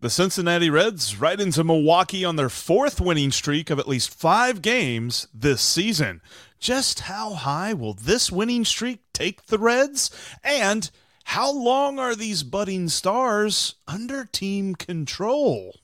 The 0.00 0.10
Cincinnati 0.10 0.70
Reds 0.70 1.16
right 1.16 1.40
into 1.40 1.64
Milwaukee 1.64 2.24
on 2.24 2.36
their 2.36 2.48
fourth 2.48 3.00
winning 3.00 3.32
streak 3.32 3.68
of 3.68 3.80
at 3.80 3.88
least 3.88 4.14
five 4.14 4.62
games 4.62 5.26
this 5.34 5.60
season. 5.60 6.20
Just 6.60 7.00
how 7.00 7.34
high 7.34 7.74
will 7.74 7.94
this 7.94 8.30
winning 8.30 8.64
streak 8.64 9.00
take 9.12 9.46
the 9.46 9.58
Reds? 9.58 10.12
And 10.44 10.88
how 11.24 11.50
long 11.52 11.98
are 11.98 12.14
these 12.14 12.44
budding 12.44 12.88
stars 12.88 13.74
under 13.88 14.24
team 14.24 14.76
control? 14.76 15.80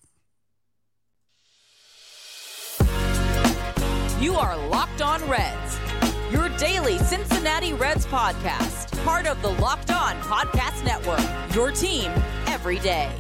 You 4.21 4.37
are 4.37 4.57
Locked 4.69 5.03
On 5.03 5.29
Reds, 5.29 5.81
your 6.31 6.51
daily 6.51 6.99
Cincinnati 6.99 7.73
Reds 7.73 8.07
podcast, 8.07 8.97
part 9.05 9.27
of 9.27 9.43
the 9.43 9.51
Locked 9.51 9.91
On 9.91 10.15
Podcast 10.21 10.85
Network, 10.85 11.21
your 11.53 11.73
team 11.73 12.13
every 12.47 12.79
day. 12.79 13.11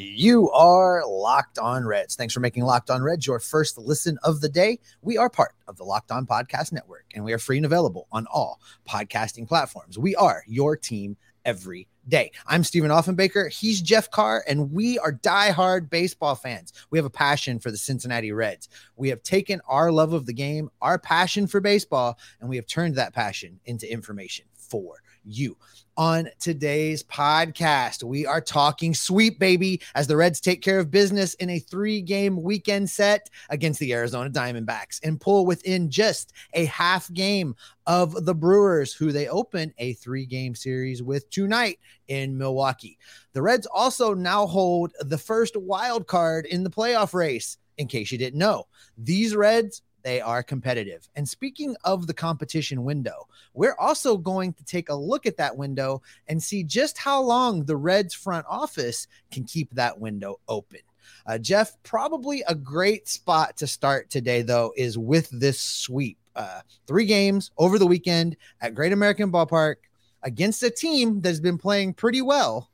You 0.00 0.48
are 0.52 1.02
Locked 1.04 1.58
On 1.58 1.84
Reds. 1.84 2.14
Thanks 2.14 2.32
for 2.32 2.38
making 2.38 2.62
Locked 2.62 2.88
On 2.88 3.02
Reds 3.02 3.26
your 3.26 3.40
first 3.40 3.76
listen 3.76 4.16
of 4.22 4.40
the 4.40 4.48
day. 4.48 4.78
We 5.02 5.18
are 5.18 5.28
part 5.28 5.56
of 5.66 5.76
the 5.76 5.82
Locked 5.82 6.12
On 6.12 6.24
Podcast 6.24 6.70
Network, 6.70 7.06
and 7.16 7.24
we 7.24 7.32
are 7.32 7.38
free 7.38 7.56
and 7.56 7.66
available 7.66 8.06
on 8.12 8.24
all 8.32 8.60
podcasting 8.88 9.48
platforms. 9.48 9.98
We 9.98 10.14
are 10.14 10.44
your 10.46 10.76
team 10.76 11.16
every 11.44 11.88
day. 12.06 12.30
I'm 12.46 12.62
Stephen 12.62 12.92
Offenbaker. 12.92 13.52
He's 13.52 13.82
Jeff 13.82 14.08
Carr, 14.08 14.44
and 14.46 14.70
we 14.70 15.00
are 15.00 15.12
diehard 15.12 15.90
baseball 15.90 16.36
fans. 16.36 16.72
We 16.90 16.98
have 17.00 17.06
a 17.06 17.10
passion 17.10 17.58
for 17.58 17.72
the 17.72 17.76
Cincinnati 17.76 18.30
Reds. 18.30 18.68
We 18.94 19.08
have 19.08 19.24
taken 19.24 19.60
our 19.66 19.90
love 19.90 20.12
of 20.12 20.26
the 20.26 20.32
game, 20.32 20.70
our 20.80 21.00
passion 21.00 21.48
for 21.48 21.60
baseball, 21.60 22.20
and 22.40 22.48
we 22.48 22.54
have 22.54 22.68
turned 22.68 22.94
that 22.94 23.14
passion 23.14 23.58
into 23.64 23.92
information 23.92 24.44
for 24.54 25.02
you. 25.28 25.56
On 25.96 26.28
today's 26.38 27.02
podcast, 27.02 28.04
we 28.04 28.24
are 28.24 28.40
talking 28.40 28.94
sweep, 28.94 29.40
baby, 29.40 29.80
as 29.96 30.06
the 30.06 30.16
Reds 30.16 30.40
take 30.40 30.62
care 30.62 30.78
of 30.78 30.92
business 30.92 31.34
in 31.34 31.50
a 31.50 31.58
three 31.58 32.00
game 32.00 32.40
weekend 32.40 32.88
set 32.88 33.28
against 33.50 33.80
the 33.80 33.92
Arizona 33.92 34.30
Diamondbacks 34.30 35.00
and 35.02 35.20
pull 35.20 35.44
within 35.44 35.90
just 35.90 36.32
a 36.54 36.66
half 36.66 37.12
game 37.14 37.56
of 37.86 38.24
the 38.24 38.34
Brewers, 38.34 38.92
who 38.92 39.10
they 39.10 39.26
open 39.26 39.74
a 39.78 39.94
three 39.94 40.24
game 40.24 40.54
series 40.54 41.02
with 41.02 41.28
tonight 41.30 41.80
in 42.06 42.38
Milwaukee. 42.38 42.96
The 43.32 43.42
Reds 43.42 43.66
also 43.66 44.14
now 44.14 44.46
hold 44.46 44.92
the 45.00 45.18
first 45.18 45.56
wild 45.56 46.06
card 46.06 46.46
in 46.46 46.62
the 46.62 46.70
playoff 46.70 47.12
race. 47.12 47.58
In 47.76 47.86
case 47.86 48.10
you 48.10 48.18
didn't 48.18 48.38
know, 48.38 48.66
these 48.96 49.36
Reds 49.36 49.82
they 50.08 50.22
are 50.22 50.42
competitive. 50.42 51.06
And 51.16 51.28
speaking 51.28 51.76
of 51.84 52.06
the 52.06 52.14
competition 52.14 52.82
window, 52.82 53.28
we're 53.52 53.76
also 53.78 54.16
going 54.16 54.54
to 54.54 54.64
take 54.64 54.88
a 54.88 54.94
look 54.94 55.26
at 55.26 55.36
that 55.36 55.54
window 55.54 56.00
and 56.28 56.42
see 56.42 56.64
just 56.64 56.96
how 56.96 57.20
long 57.20 57.66
the 57.66 57.76
Reds 57.76 58.14
front 58.14 58.46
office 58.48 59.06
can 59.30 59.44
keep 59.44 59.70
that 59.74 60.00
window 60.00 60.40
open. 60.48 60.80
Uh, 61.26 61.36
Jeff, 61.36 61.76
probably 61.82 62.42
a 62.48 62.54
great 62.54 63.06
spot 63.06 63.58
to 63.58 63.66
start 63.66 64.08
today, 64.08 64.40
though, 64.40 64.72
is 64.78 64.96
with 64.96 65.28
this 65.28 65.60
sweep. 65.60 66.16
Uh, 66.34 66.62
three 66.86 67.04
games 67.04 67.50
over 67.58 67.78
the 67.78 67.86
weekend 67.86 68.34
at 68.62 68.74
Great 68.74 68.94
American 68.94 69.30
Ballpark 69.30 69.74
against 70.22 70.62
a 70.62 70.70
team 70.70 71.20
that's 71.20 71.40
been 71.40 71.58
playing 71.58 71.92
pretty 71.92 72.22
well, 72.22 72.70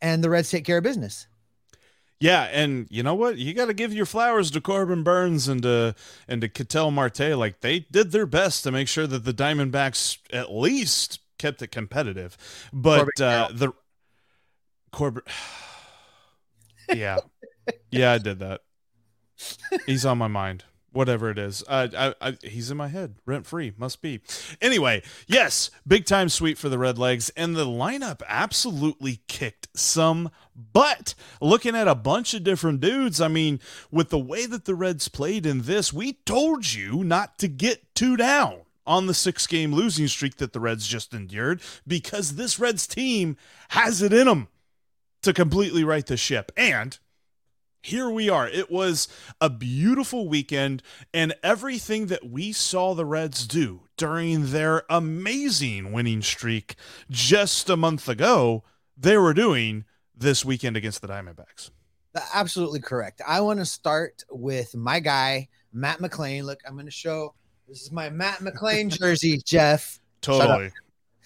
and 0.00 0.24
the 0.24 0.30
Reds 0.30 0.50
take 0.50 0.64
care 0.64 0.78
of 0.78 0.82
business. 0.82 1.28
Yeah, 2.18 2.44
and 2.44 2.86
you 2.90 3.02
know 3.02 3.14
what? 3.14 3.36
You 3.36 3.52
got 3.52 3.66
to 3.66 3.74
give 3.74 3.92
your 3.92 4.06
flowers 4.06 4.50
to 4.52 4.60
Corbin 4.60 5.02
Burnes 5.02 5.48
and 5.48 5.62
to 5.62 5.94
and 6.26 6.40
to 6.40 6.48
Ketel 6.48 6.90
Marte. 6.90 7.36
Like 7.36 7.60
they 7.60 7.80
did 7.80 8.12
their 8.12 8.26
best 8.26 8.62
to 8.64 8.72
make 8.72 8.88
sure 8.88 9.06
that 9.06 9.24
the 9.24 9.34
Diamondbacks 9.34 10.18
at 10.32 10.50
least 10.50 11.20
kept 11.38 11.60
it 11.60 11.68
competitive. 11.68 12.36
But 12.72 13.20
uh, 13.20 13.48
the 13.52 13.72
Corbin, 14.92 15.22
yeah, 16.94 17.18
yeah, 17.90 18.12
I 18.12 18.18
did 18.18 18.38
that. 18.38 18.62
He's 19.84 20.06
on 20.06 20.16
my 20.16 20.28
mind 20.28 20.64
whatever 20.96 21.30
it 21.30 21.38
is. 21.38 21.62
Uh, 21.68 21.88
I, 21.96 22.28
I, 22.28 22.38
he's 22.42 22.70
in 22.70 22.76
my 22.76 22.88
head, 22.88 23.16
rent 23.26 23.46
free, 23.46 23.72
must 23.76 24.02
be. 24.02 24.20
Anyway, 24.60 25.02
yes, 25.26 25.70
big 25.86 26.06
time 26.06 26.28
sweep 26.28 26.58
for 26.58 26.68
the 26.68 26.78
Red 26.78 26.98
Legs, 26.98 27.30
and 27.36 27.54
the 27.54 27.66
lineup 27.66 28.22
absolutely 28.26 29.20
kicked 29.28 29.68
some 29.74 30.30
butt. 30.54 31.14
Looking 31.40 31.76
at 31.76 31.86
a 31.86 31.94
bunch 31.94 32.34
of 32.34 32.42
different 32.42 32.80
dudes, 32.80 33.20
I 33.20 33.28
mean, 33.28 33.60
with 33.90 34.08
the 34.08 34.18
way 34.18 34.46
that 34.46 34.64
the 34.64 34.74
Reds 34.74 35.08
played 35.08 35.46
in 35.46 35.62
this, 35.62 35.92
we 35.92 36.14
told 36.24 36.72
you 36.72 37.04
not 37.04 37.38
to 37.38 37.48
get 37.48 37.94
two 37.94 38.16
down 38.16 38.62
on 38.86 39.06
the 39.06 39.14
six 39.14 39.46
game 39.46 39.72
losing 39.72 40.08
streak 40.08 40.36
that 40.36 40.52
the 40.52 40.60
Reds 40.60 40.86
just 40.86 41.12
endured 41.12 41.60
because 41.86 42.36
this 42.36 42.58
Reds 42.58 42.86
team 42.86 43.36
has 43.70 44.00
it 44.00 44.12
in 44.12 44.26
them 44.26 44.48
to 45.22 45.32
completely 45.32 45.84
right 45.84 46.06
the 46.06 46.16
ship. 46.16 46.52
And 46.56 46.98
here 47.86 48.10
we 48.10 48.28
are. 48.28 48.48
It 48.48 48.68
was 48.68 49.06
a 49.40 49.48
beautiful 49.48 50.28
weekend, 50.28 50.82
and 51.14 51.34
everything 51.42 52.06
that 52.06 52.28
we 52.28 52.52
saw 52.52 52.94
the 52.94 53.04
Reds 53.04 53.46
do 53.46 53.82
during 53.96 54.50
their 54.50 54.82
amazing 54.90 55.92
winning 55.92 56.20
streak 56.20 56.74
just 57.08 57.70
a 57.70 57.76
month 57.76 58.08
ago, 58.08 58.64
they 58.96 59.16
were 59.16 59.32
doing 59.32 59.84
this 60.16 60.44
weekend 60.44 60.76
against 60.76 61.00
the 61.00 61.06
Diamondbacks. 61.06 61.70
Absolutely 62.34 62.80
correct. 62.80 63.20
I 63.26 63.40
want 63.40 63.60
to 63.60 63.66
start 63.66 64.24
with 64.30 64.74
my 64.74 64.98
guy, 64.98 65.48
Matt 65.72 65.98
McLain. 65.98 66.42
Look, 66.42 66.60
I'm 66.66 66.74
going 66.74 66.86
to 66.86 66.90
show 66.90 67.34
this 67.68 67.82
is 67.82 67.92
my 67.92 68.10
Matt 68.10 68.38
McLain 68.38 68.88
jersey, 68.98 69.40
Jeff. 69.44 70.00
Totally. 70.22 70.72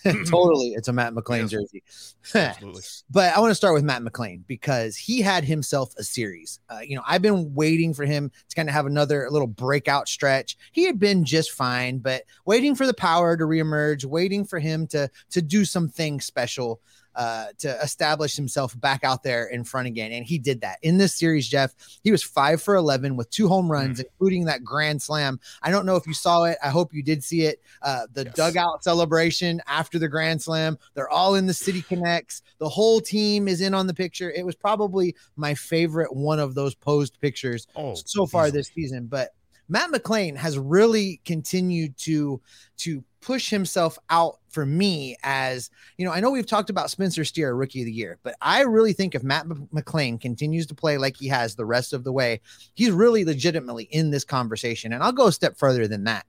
totally. 0.27 0.69
It's 0.69 0.89
a 0.89 0.93
Matt 0.93 1.15
McLain 1.15 1.43
yes. 1.43 1.51
jersey. 1.51 1.83
Absolutely. 2.35 2.83
but 3.11 3.35
I 3.35 3.41
want 3.41 3.51
to 3.51 3.55
start 3.55 3.75
with 3.75 3.85
Matt 3.85 4.03
McLain 4.03 4.43
because 4.47 4.97
he 4.97 5.21
had 5.21 5.45
himself 5.45 5.95
a 5.97 6.05
series. 6.05 6.61
Uh, 6.69 6.81
you 6.81 6.97
know, 6.97 7.03
I've 7.07 7.23
been 7.23 7.55
waiting 7.55 7.95
for 7.95 8.05
him 8.05 8.31
to 8.49 8.57
kind 8.57 8.69
of 8.69 8.75
have 8.75 8.87
another 8.87 9.29
little 9.31 9.47
breakout 9.47 10.09
stretch. 10.09 10.57
He 10.73 10.85
had 10.85 10.99
been 10.99 11.25
just 11.25 11.53
fine, 11.53 11.99
but 11.99 12.25
waiting 12.45 12.75
for 12.75 12.87
the 12.87 12.95
power 12.95 13.37
to 13.37 13.45
reemerge, 13.45 14.05
waiting 14.05 14.45
for 14.45 14.59
him 14.59 14.87
to 14.89 15.11
to 15.31 15.43
do 15.43 15.65
something 15.65 16.21
special 16.21 16.81
uh, 17.15 17.47
to 17.59 17.69
establish 17.81 18.37
himself 18.37 18.79
back 18.81 19.05
out 19.05 19.23
there 19.23 19.47
in 19.47 19.65
front 19.65 19.87
again. 19.87 20.13
And 20.13 20.25
he 20.25 20.39
did 20.39 20.61
that 20.61 20.79
in 20.83 20.99
this 20.99 21.15
series, 21.15 21.49
Jeff. 21.49 21.75
He 22.03 22.11
was 22.11 22.23
five 22.23 22.63
for 22.63 22.77
11 22.77 23.17
with 23.17 23.31
two 23.31 23.49
home 23.49 23.71
runs, 23.71 24.01
mm. 24.01 24.05
including 24.05 24.45
that 24.45 24.65
grand 24.65 25.03
slam. 25.03 25.41
I 25.63 25.71
don't 25.71 25.87
know 25.87 25.97
if 25.97 26.07
you 26.07 26.15
saw 26.15 26.45
it. 26.45 26.59
I 26.63 26.69
hope 26.69 26.95
you 26.95 27.03
did 27.03 27.25
see 27.25 27.43
it. 27.43 27.61
Uh, 27.83 28.07
the 28.13 28.25
yes. 28.25 28.35
dugout 28.35 28.85
celebration 28.85 29.61
after 29.67 29.99
the 29.99 30.09
grand 30.09 30.41
slam. 30.41 30.79
They're 30.95 31.11
all 31.11 31.35
in 31.35 31.47
the 31.47 31.55
City 31.55 31.83
Connects. 31.83 32.43
The 32.59 32.69
whole 32.69 33.01
team 33.01 33.49
is 33.49 33.61
in 33.61 33.75
on 33.75 33.87
the 33.87 33.95
picture. 33.95 34.31
It 34.31 34.45
was 34.45 34.55
probably 34.55 35.15
my 35.37 35.55
favorite 35.55 36.15
one 36.15 36.39
of 36.39 36.55
those 36.55 36.75
posed 36.75 37.21
pictures 37.21 37.67
oh, 37.77 37.95
so 37.95 38.27
far 38.27 38.47
easily. 38.47 38.59
this 38.59 38.69
season. 38.69 39.07
But 39.07 39.31
Matt 39.69 39.91
McLain 39.91 40.37
has 40.37 40.59
really 40.59 41.21
continued 41.25 41.97
to 41.99 42.41
to 42.79 43.05
push 43.21 43.51
himself 43.51 43.99
out 44.09 44.39
for 44.49 44.67
me 44.67 45.17
as 45.23 45.71
you 45.97 46.05
know. 46.05 46.13
I 46.13 46.21
know 46.21 46.31
we've 46.31 46.47
talked 46.47 46.71
about 46.71 46.91
Spencer 46.91 47.25
Steer, 47.25 47.55
rookie 47.55 47.81
of 47.81 47.87
the 47.87 47.93
year, 47.93 48.19
but 48.23 48.35
I 48.41 48.63
really 48.63 48.93
think 48.93 49.15
if 49.15 49.23
Matt 49.23 49.47
McLain 49.47 50.21
continues 50.21 50.67
to 50.67 50.75
play 50.75 50.99
like 50.99 51.17
he 51.17 51.29
has 51.29 51.55
the 51.55 51.67
rest 51.67 51.93
of 51.93 52.05
the 52.05 52.13
way, 52.13 52.41
he's 52.75 52.91
really 52.91 53.25
legitimately 53.25 53.85
in 53.85 54.11
this 54.11 54.25
conversation. 54.25 54.93
And 54.93 55.03
I'll 55.03 55.13
go 55.13 55.29
a 55.29 55.33
step 55.33 55.57
further 55.57 55.87
than 55.87 56.05
that. 56.05 56.27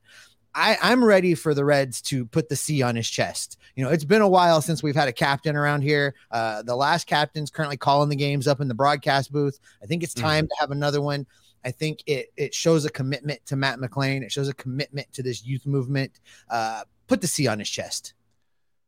I, 0.53 0.77
I'm 0.81 1.03
ready 1.03 1.33
for 1.33 1.53
the 1.53 1.63
Reds 1.63 2.01
to 2.03 2.25
put 2.25 2.49
the 2.49 2.55
C 2.55 2.81
on 2.81 2.95
his 2.95 3.09
chest. 3.09 3.57
You 3.75 3.85
know, 3.85 3.89
it's 3.89 4.03
been 4.03 4.21
a 4.21 4.27
while 4.27 4.61
since 4.61 4.83
we've 4.83 4.95
had 4.95 5.07
a 5.07 5.13
captain 5.13 5.55
around 5.55 5.81
here. 5.81 6.13
Uh, 6.29 6.61
the 6.61 6.75
last 6.75 7.07
captain's 7.07 7.49
currently 7.49 7.77
calling 7.77 8.09
the 8.09 8.17
games 8.17 8.47
up 8.47 8.59
in 8.59 8.67
the 8.67 8.73
broadcast 8.73 9.31
booth. 9.31 9.59
I 9.81 9.85
think 9.85 10.03
it's 10.03 10.13
time 10.13 10.45
mm-hmm. 10.45 10.49
to 10.49 10.55
have 10.59 10.71
another 10.71 11.01
one. 11.01 11.25
I 11.63 11.71
think 11.71 12.03
it 12.05 12.31
it 12.37 12.53
shows 12.53 12.85
a 12.85 12.89
commitment 12.89 13.45
to 13.47 13.55
Matt 13.55 13.79
McLain. 13.79 14.21
It 14.23 14.31
shows 14.31 14.47
a 14.47 14.53
commitment 14.53 15.11
to 15.13 15.23
this 15.23 15.45
youth 15.45 15.65
movement. 15.65 16.19
Uh, 16.49 16.83
put 17.07 17.21
the 17.21 17.27
C 17.27 17.47
on 17.47 17.59
his 17.59 17.69
chest. 17.69 18.13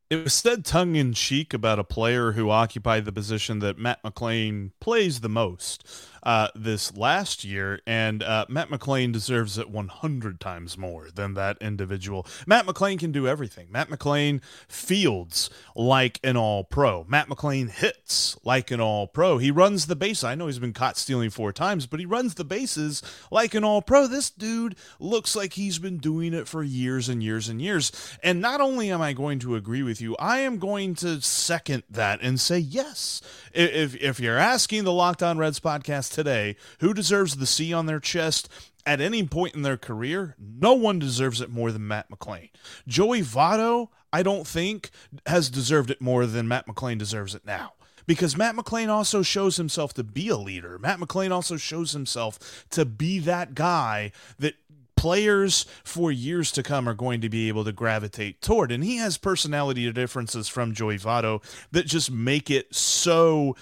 It 0.09 0.23
was 0.23 0.33
said 0.33 0.63
tongue 0.63 0.95
in 0.95 1.13
cheek 1.13 1.53
about 1.53 1.79
a 1.79 1.83
player 1.83 2.33
who 2.33 2.51
occupied 2.51 3.05
the 3.05 3.11
position 3.11 3.59
that 3.59 3.79
Matt 3.79 4.03
McLain 4.03 4.71
plays 4.79 5.21
the 5.21 5.29
most 5.29 5.87
uh, 6.23 6.47
this 6.55 6.95
last 6.95 7.43
year, 7.43 7.81
and 7.85 8.23
uh, 8.23 8.45
Matt 8.49 8.69
McLain 8.69 9.11
deserves 9.11 9.57
it 9.57 9.69
100 9.69 10.39
times 10.39 10.77
more 10.77 11.09
than 11.13 11.33
that 11.33 11.57
individual. 11.61 12.25
Matt 12.47 12.65
McLain 12.65 12.97
can 12.97 13.11
do 13.11 13.27
everything. 13.27 13.67
Matt 13.69 13.89
McLain 13.89 14.41
fields 14.67 15.49
like 15.75 16.19
an 16.23 16.37
all 16.37 16.63
pro. 16.63 17.05
Matt 17.07 17.27
McLain 17.27 17.69
hits 17.69 18.37
like 18.43 18.71
an 18.71 18.79
all 18.79 19.07
pro. 19.07 19.37
He 19.37 19.51
runs 19.51 19.87
the 19.87 19.95
base. 19.95 20.23
I 20.23 20.35
know 20.35 20.47
he's 20.47 20.59
been 20.59 20.73
caught 20.73 20.97
stealing 20.97 21.29
four 21.29 21.51
times, 21.51 21.85
but 21.85 21.99
he 21.99 22.05
runs 22.05 22.35
the 22.35 22.45
bases 22.45 23.01
like 23.29 23.53
an 23.53 23.63
all 23.63 23.81
pro. 23.81 24.07
This 24.07 24.29
dude 24.29 24.75
looks 24.99 25.35
like 25.35 25.53
he's 25.53 25.79
been 25.79 25.97
doing 25.97 26.33
it 26.33 26.47
for 26.47 26.63
years 26.63 27.09
and 27.09 27.21
years 27.21 27.49
and 27.49 27.61
years. 27.61 27.91
And 28.23 28.39
not 28.39 28.61
only 28.61 28.91
am 28.91 29.01
I 29.01 29.13
going 29.13 29.39
to 29.39 29.55
agree 29.55 29.83
with 29.83 29.99
you, 29.99 30.15
I 30.17 30.39
am 30.39 30.57
going 30.57 30.95
to 30.95 31.21
second 31.21 31.83
that 31.89 32.19
and 32.21 32.39
say 32.39 32.59
yes. 32.59 33.21
If, 33.53 33.95
if 33.95 34.19
you're 34.19 34.37
asking 34.37 34.83
the 34.83 34.93
Locked 34.93 35.21
On 35.21 35.37
Reds 35.37 35.59
podcast 35.59 36.12
today 36.13 36.55
who 36.79 36.93
deserves 36.93 37.35
the 37.35 37.45
C 37.45 37.73
on 37.73 37.85
their 37.87 37.99
chest 37.99 38.47
at 38.85 39.01
any 39.01 39.25
point 39.25 39.55
in 39.55 39.61
their 39.61 39.77
career, 39.77 40.35
no 40.39 40.73
one 40.73 40.99
deserves 40.99 41.41
it 41.41 41.49
more 41.49 41.71
than 41.71 41.87
Matt 41.87 42.09
McLain. 42.09 42.49
Joey 42.87 43.21
Votto, 43.21 43.89
I 44.11 44.23
don't 44.23 44.47
think, 44.47 44.89
has 45.25 45.49
deserved 45.49 45.89
it 45.89 46.01
more 46.01 46.25
than 46.25 46.47
Matt 46.47 46.67
McLain 46.67 46.97
deserves 46.97 47.35
it 47.35 47.45
now. 47.45 47.73
Because 48.05 48.35
Matt 48.35 48.55
McLain 48.55 48.89
also 48.89 49.21
shows 49.21 49.55
himself 49.55 49.93
to 49.93 50.03
be 50.03 50.27
a 50.27 50.35
leader. 50.35 50.77
Matt 50.77 50.99
McLain 50.99 51.31
also 51.31 51.55
shows 51.55 51.93
himself 51.93 52.65
to 52.71 52.83
be 52.83 53.19
that 53.19 53.55
guy 53.55 54.11
that 54.39 54.55
players 54.97 55.65
for 55.85 56.11
years 56.11 56.51
to 56.51 56.63
come 56.63 56.87
are 56.87 56.93
going 56.93 57.21
to 57.21 57.29
be 57.29 57.47
able 57.47 57.63
to 57.63 57.71
gravitate 57.71 58.41
toward. 58.41 58.73
And 58.73 58.83
he 58.83 58.97
has 58.97 59.17
personality 59.17 59.89
differences 59.93 60.49
from 60.49 60.73
Joey 60.73 60.97
Votto 60.97 61.41
that 61.71 61.85
just 61.85 62.11
make 62.11 62.51
it 62.51 62.75
so 62.75 63.55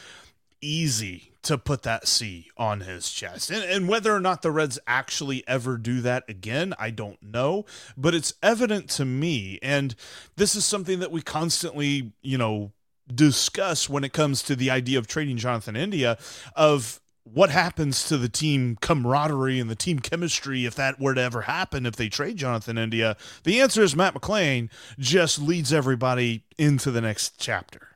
easy 0.60 1.31
to 1.44 1.58
put 1.58 1.84
that 1.84 2.08
C 2.08 2.50
on 2.58 2.82
his 2.82 3.10
chest. 3.12 3.50
And, 3.50 3.64
and 3.64 3.88
whether 3.88 4.16
or 4.16 4.20
not 4.20 4.42
the 4.42 4.52
Reds 4.52 4.80
actually 4.86 5.44
ever 5.48 5.78
do 5.78 6.02
that 6.02 6.24
again, 6.28 6.74
I 6.78 6.92
don't 6.92 7.22
know. 7.22 7.66
But 7.98 8.14
it's 8.14 8.34
evident 8.44 8.90
to 8.92 9.06
me. 9.06 9.60
And 9.62 9.96
this 10.36 10.56
is 10.56 10.66
something 10.66 11.00
that 11.00 11.12
we 11.12 11.22
constantly, 11.22 12.14
you 12.22 12.38
know, 12.38 12.72
discuss 13.14 13.90
when 13.90 14.04
it 14.04 14.14
comes 14.14 14.44
to 14.44 14.56
the 14.56 14.70
idea 14.70 14.98
of 14.98 15.08
trading 15.08 15.38
Jonathan 15.38 15.76
India 15.76 16.18
of 16.56 17.02
what 17.24 17.50
happens 17.50 18.08
to 18.08 18.18
the 18.18 18.30
team 18.30 18.78
camaraderie 18.82 19.60
and 19.60 19.70
the 19.70 19.76
team 19.76 20.00
chemistry 20.00 20.66
if 20.66 20.76
that 20.76 21.00
were 21.00 21.14
to 21.14 21.22
ever 21.22 21.42
happen 21.42 21.86
if 21.86 21.96
they 21.96 22.10
trade 22.10 22.38
Jonathan 22.38 22.78
India? 22.78 23.16
The 23.44 23.62
answer 23.62 23.82
is 23.82 23.96
Matt 23.96 24.14
McLain 24.14 24.70
just 24.98 25.40
leads 25.40 25.72
everybody 25.72 26.44
into 26.58 26.92
the 26.92 27.02
next 27.02 27.40
chapter. 27.40 27.90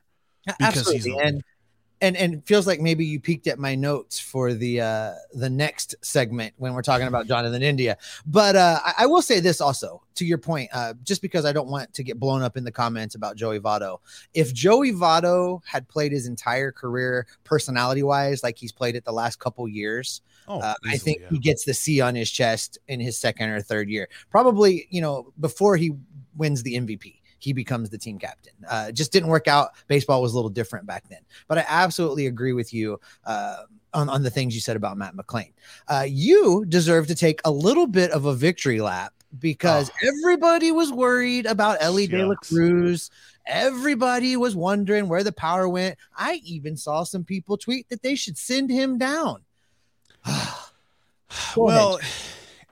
Because 0.46 0.78
Absolutely. 0.78 1.10
he's 1.10 1.20
and 1.20 1.42
and 2.00 2.16
and 2.16 2.46
feels 2.46 2.66
like 2.66 2.80
maybe 2.80 3.04
you 3.04 3.20
peeked 3.20 3.46
at 3.46 3.58
my 3.58 3.74
notes 3.74 4.18
for 4.18 4.52
the 4.52 4.80
uh 4.80 5.12
the 5.32 5.48
next 5.48 5.94
segment 6.02 6.54
when 6.58 6.74
we're 6.74 6.82
talking 6.82 7.06
about 7.06 7.26
Jonathan 7.26 7.62
India. 7.62 7.96
But 8.26 8.56
uh 8.56 8.80
I, 8.84 8.94
I 9.00 9.06
will 9.06 9.22
say 9.22 9.40
this 9.40 9.60
also 9.60 10.02
to 10.16 10.24
your 10.24 10.38
point, 10.38 10.70
uh, 10.72 10.94
just 11.04 11.22
because 11.22 11.44
I 11.44 11.52
don't 11.52 11.68
want 11.68 11.92
to 11.94 12.02
get 12.02 12.18
blown 12.18 12.42
up 12.42 12.56
in 12.56 12.64
the 12.64 12.72
comments 12.72 13.14
about 13.14 13.36
Joey 13.36 13.60
Votto. 13.60 13.98
If 14.34 14.52
Joey 14.52 14.92
Votto 14.92 15.60
had 15.66 15.86
played 15.88 16.12
his 16.12 16.26
entire 16.26 16.72
career 16.72 17.26
personality 17.44 18.02
wise, 18.02 18.42
like 18.42 18.56
he's 18.56 18.72
played 18.72 18.96
it 18.96 19.04
the 19.04 19.12
last 19.12 19.38
couple 19.38 19.68
years, 19.68 20.22
oh, 20.48 20.60
uh, 20.60 20.74
easily, 20.84 20.94
I 20.94 20.98
think 20.98 21.18
yeah. 21.20 21.28
he 21.30 21.38
gets 21.38 21.64
the 21.64 21.74
C 21.74 22.00
on 22.00 22.14
his 22.14 22.30
chest 22.30 22.78
in 22.88 22.98
his 22.98 23.18
second 23.18 23.50
or 23.50 23.60
third 23.60 23.88
year. 23.88 24.08
Probably, 24.30 24.86
you 24.90 25.00
know, 25.00 25.32
before 25.38 25.76
he 25.76 25.92
wins 26.34 26.62
the 26.62 26.74
MVP 26.74 27.15
he 27.38 27.52
becomes 27.52 27.90
the 27.90 27.98
team 27.98 28.18
captain. 28.18 28.52
Uh, 28.68 28.92
just 28.92 29.12
didn't 29.12 29.28
work 29.28 29.48
out. 29.48 29.70
Baseball 29.88 30.22
was 30.22 30.32
a 30.32 30.36
little 30.36 30.50
different 30.50 30.86
back 30.86 31.08
then. 31.08 31.20
But 31.48 31.58
I 31.58 31.64
absolutely 31.68 32.26
agree 32.26 32.52
with 32.52 32.72
you 32.72 33.00
uh, 33.24 33.56
on, 33.92 34.08
on 34.08 34.22
the 34.22 34.30
things 34.30 34.54
you 34.54 34.60
said 34.60 34.76
about 34.76 34.96
Matt 34.96 35.14
McLain. 35.14 35.52
Uh, 35.88 36.06
you 36.08 36.64
deserve 36.66 37.06
to 37.08 37.14
take 37.14 37.40
a 37.44 37.50
little 37.50 37.86
bit 37.86 38.10
of 38.10 38.24
a 38.24 38.34
victory 38.34 38.80
lap 38.80 39.12
because 39.38 39.90
oh. 39.90 40.08
everybody 40.08 40.72
was 40.72 40.92
worried 40.92 41.46
about 41.46 41.78
Elly 41.80 42.06
De 42.06 42.24
La 42.24 42.34
Cruz. 42.36 43.10
Everybody 43.46 44.36
was 44.36 44.56
wondering 44.56 45.08
where 45.08 45.22
the 45.22 45.32
power 45.32 45.68
went. 45.68 45.96
I 46.16 46.40
even 46.44 46.76
saw 46.76 47.04
some 47.04 47.24
people 47.24 47.56
tweet 47.56 47.88
that 47.90 48.02
they 48.02 48.14
should 48.14 48.38
send 48.38 48.70
him 48.70 48.98
down. 48.98 49.42
well, 51.56 51.98
ahead. 51.98 52.12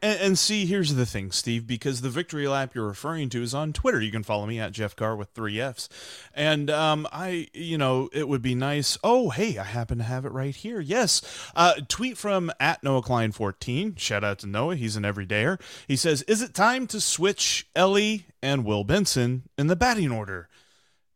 And, 0.05 0.21
and, 0.21 0.39
see, 0.39 0.67
here's 0.67 0.95
the 0.97 1.07
thing, 1.07 1.31
Steve, 1.31 1.67
because 1.67 2.03
the 2.03 2.11
victory 2.11 2.47
lap 2.47 2.75
you're 2.75 2.87
referring 2.87 3.31
to 3.31 3.43
is 3.43 3.55
on 3.55 3.73
Twitter. 3.73 4.03
You 4.03 4.13
can 4.13 4.23
follow 4.23 4.45
me 4.45 4.61
at 4.61 4.73
Jeff 4.73 4.95
Carr 4.95 5.17
with 5.17 5.31
three 5.31 5.59
F's. 5.59 5.89
And 6.35 6.69
um, 6.69 7.09
I, 7.11 7.49
you 7.55 7.79
know, 7.79 8.11
it 8.13 8.29
would 8.29 8.43
be 8.43 8.55
nice. 8.55 8.99
Oh, 9.03 9.31
hey, 9.31 9.57
I 9.57 9.65
happen 9.65 9.97
to 9.97 10.05
have 10.05 10.27
it 10.27 10.33
right 10.33 10.55
here. 10.55 10.79
Yes. 10.79 11.23
Uh, 11.57 11.77
tweet 11.89 12.19
from 12.19 12.53
at 12.61 12.85
Noah 12.85 13.01
Klein 13.01 13.33
14. 13.33 13.97
Shout 13.97 14.23
out 14.23 14.41
to 14.41 14.47
Noah. 14.47 14.77
He's 14.77 14.97
an 14.97 15.05
everydayer. 15.05 15.59
He 15.89 15.97
says, 15.97 16.21
Is 16.25 16.43
it 16.43 16.53
time 16.53 16.87
to 16.89 17.01
switch 17.01 17.67
Elly 17.75 18.27
and 18.43 18.67
Will 18.67 18.85
Benson 18.85 19.45
in 19.57 19.69
the 19.69 19.77
batting 19.77 20.13
order? 20.13 20.51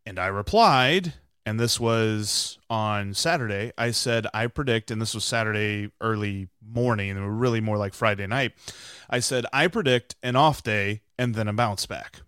And 0.06 0.18
I 0.18 0.28
replied, 0.28 1.12
and 1.48 1.58
this 1.58 1.80
was 1.80 2.58
on 2.68 3.14
Saturday. 3.14 3.72
I 3.78 3.90
said, 3.90 4.26
I 4.34 4.48
predict, 4.48 4.90
and 4.90 5.00
this 5.00 5.14
was 5.14 5.24
Saturday 5.24 5.90
early 5.98 6.48
morning, 6.62 7.12
and 7.12 7.40
really 7.40 7.62
more 7.62 7.78
like 7.78 7.94
Friday 7.94 8.26
night. 8.26 8.52
I 9.08 9.20
said, 9.20 9.46
I 9.50 9.66
predict 9.68 10.14
an 10.22 10.36
off 10.36 10.62
day 10.62 11.00
and 11.18 11.34
then 11.34 11.48
a 11.48 11.54
bounce 11.54 11.86
back. 11.86 12.20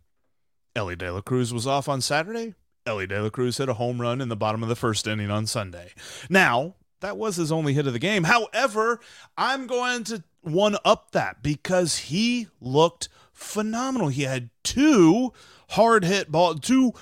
Elly 0.74 0.96
De 0.96 1.12
La 1.12 1.20
Cruz 1.20 1.52
was 1.52 1.66
off 1.66 1.86
on 1.86 2.00
Saturday. 2.00 2.54
Elly 2.86 3.06
De 3.06 3.22
La 3.22 3.28
Cruz 3.28 3.58
hit 3.58 3.68
a 3.68 3.74
home 3.74 4.00
run 4.00 4.22
in 4.22 4.30
the 4.30 4.36
bottom 4.36 4.62
of 4.62 4.70
the 4.70 4.76
first 4.76 5.06
inning 5.06 5.30
on 5.30 5.46
Sunday. 5.46 5.92
Now, 6.30 6.76
that 7.00 7.18
was 7.18 7.36
his 7.36 7.52
only 7.52 7.74
hit 7.74 7.86
of 7.86 7.92
the 7.92 7.98
game. 7.98 8.24
However, 8.24 9.00
I'm 9.36 9.66
going 9.66 10.04
to 10.04 10.24
one 10.40 10.78
up 10.82 11.10
that 11.10 11.42
because 11.42 11.98
he 11.98 12.48
looked 12.58 13.10
phenomenal. 13.34 14.08
He 14.08 14.22
had 14.22 14.48
two 14.64 15.34
hard 15.70 16.04
hit 16.04 16.32
ball, 16.32 16.54
two 16.54 16.94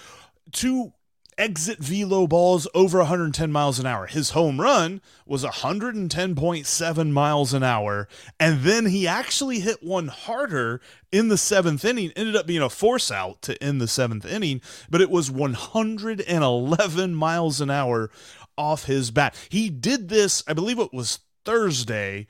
two 0.51 0.95
exit 1.39 1.79
velo 1.79 2.27
balls 2.27 2.67
over 2.75 2.99
110 2.99 3.51
miles 3.51 3.79
an 3.79 3.87
hour. 3.87 4.07
His 4.07 4.31
home 4.31 4.61
run 4.61 5.01
was 5.25 5.45
110.7 5.45 7.11
miles 7.11 7.55
an 7.55 7.63
hour. 7.63 8.09
And 8.39 8.61
then 8.63 8.87
he 8.87 9.07
actually 9.07 9.61
hit 9.61 9.83
one 9.83 10.09
harder 10.09 10.81
in 11.13 11.29
the 11.29 11.39
seventh 11.39 11.85
inning. 11.85 12.13
Ended 12.17 12.37
up 12.37 12.47
being 12.47 12.63
a 12.63 12.69
force 12.69 13.11
out 13.11 13.41
to 13.43 13.63
end 13.63 13.81
the 13.81 13.89
seventh 13.89 14.27
inning, 14.27 14.61
but 14.91 15.01
it 15.01 15.11
was 15.11 15.31
111 15.31 17.15
miles 17.15 17.61
an 17.61 17.71
hour 17.71 18.11
off 18.59 18.85
his 18.85 19.11
bat. 19.11 19.35
He 19.49 19.71
did 19.71 20.09
this, 20.09 20.43
I 20.49 20.53
believe 20.53 20.79
it 20.79 20.93
was 20.93 21.21
Thursday 21.45 22.27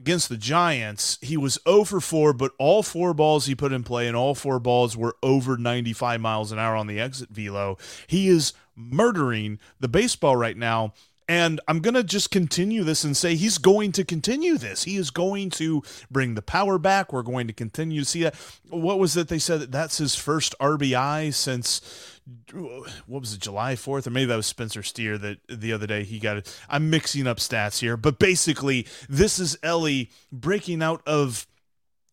against 0.00 0.28
the 0.28 0.36
Giants, 0.36 1.18
he 1.20 1.36
was 1.36 1.58
0 1.68 1.84
for 1.84 2.00
4, 2.00 2.32
but 2.32 2.52
all 2.58 2.82
four 2.82 3.12
balls 3.14 3.46
he 3.46 3.54
put 3.54 3.72
in 3.72 3.84
play 3.84 4.08
and 4.08 4.16
all 4.16 4.34
four 4.34 4.58
balls 4.58 4.96
were 4.96 5.16
over 5.22 5.56
95 5.56 6.20
miles 6.20 6.52
an 6.52 6.58
hour 6.58 6.74
on 6.74 6.86
the 6.86 6.98
exit 6.98 7.28
velo. 7.30 7.76
He 8.06 8.28
is 8.28 8.54
murdering 8.74 9.58
the 9.78 9.88
baseball 9.88 10.36
right 10.36 10.56
now. 10.56 10.94
And 11.28 11.60
I'm 11.68 11.78
going 11.78 11.94
to 11.94 12.02
just 12.02 12.32
continue 12.32 12.82
this 12.82 13.04
and 13.04 13.16
say 13.16 13.36
he's 13.36 13.58
going 13.58 13.92
to 13.92 14.04
continue 14.04 14.58
this. 14.58 14.82
He 14.82 14.96
is 14.96 15.10
going 15.10 15.50
to 15.50 15.80
bring 16.10 16.34
the 16.34 16.42
power 16.42 16.76
back. 16.76 17.12
We're 17.12 17.22
going 17.22 17.46
to 17.46 17.52
continue 17.52 18.00
to 18.00 18.04
see 18.04 18.24
that. 18.24 18.34
What 18.68 18.98
was 18.98 19.16
it 19.16 19.28
they 19.28 19.38
said 19.38 19.60
that 19.60 19.70
that's 19.70 19.98
his 19.98 20.16
first 20.16 20.56
RBI 20.58 21.32
since 21.32 22.19
what 22.52 23.20
was 23.20 23.34
it, 23.34 23.40
July 23.40 23.74
4th? 23.74 24.06
Or 24.06 24.10
maybe 24.10 24.26
that 24.26 24.36
was 24.36 24.46
Spencer 24.46 24.82
Steer 24.82 25.18
that 25.18 25.38
the 25.48 25.72
other 25.72 25.86
day 25.86 26.04
he 26.04 26.18
got 26.18 26.38
it. 26.38 26.60
I'm 26.68 26.90
mixing 26.90 27.26
up 27.26 27.38
stats 27.38 27.80
here, 27.80 27.96
but 27.96 28.18
basically, 28.18 28.86
this 29.08 29.38
is 29.38 29.58
Elly 29.62 30.10
breaking 30.32 30.82
out 30.82 31.02
of 31.06 31.46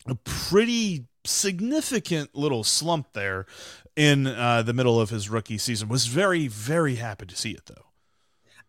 a 0.07 0.15
pretty 0.15 1.05
significant 1.25 2.33
little 2.33 2.63
slump 2.63 3.13
there 3.13 3.45
in 3.95 4.27
uh, 4.27 4.61
the 4.61 4.73
middle 4.73 4.99
of 4.99 5.09
his 5.09 5.29
rookie 5.29 5.57
season. 5.57 5.89
Was 5.89 6.05
very, 6.05 6.47
very 6.47 6.95
happy 6.95 7.25
to 7.25 7.35
see 7.35 7.51
it 7.51 7.65
though. 7.65 7.85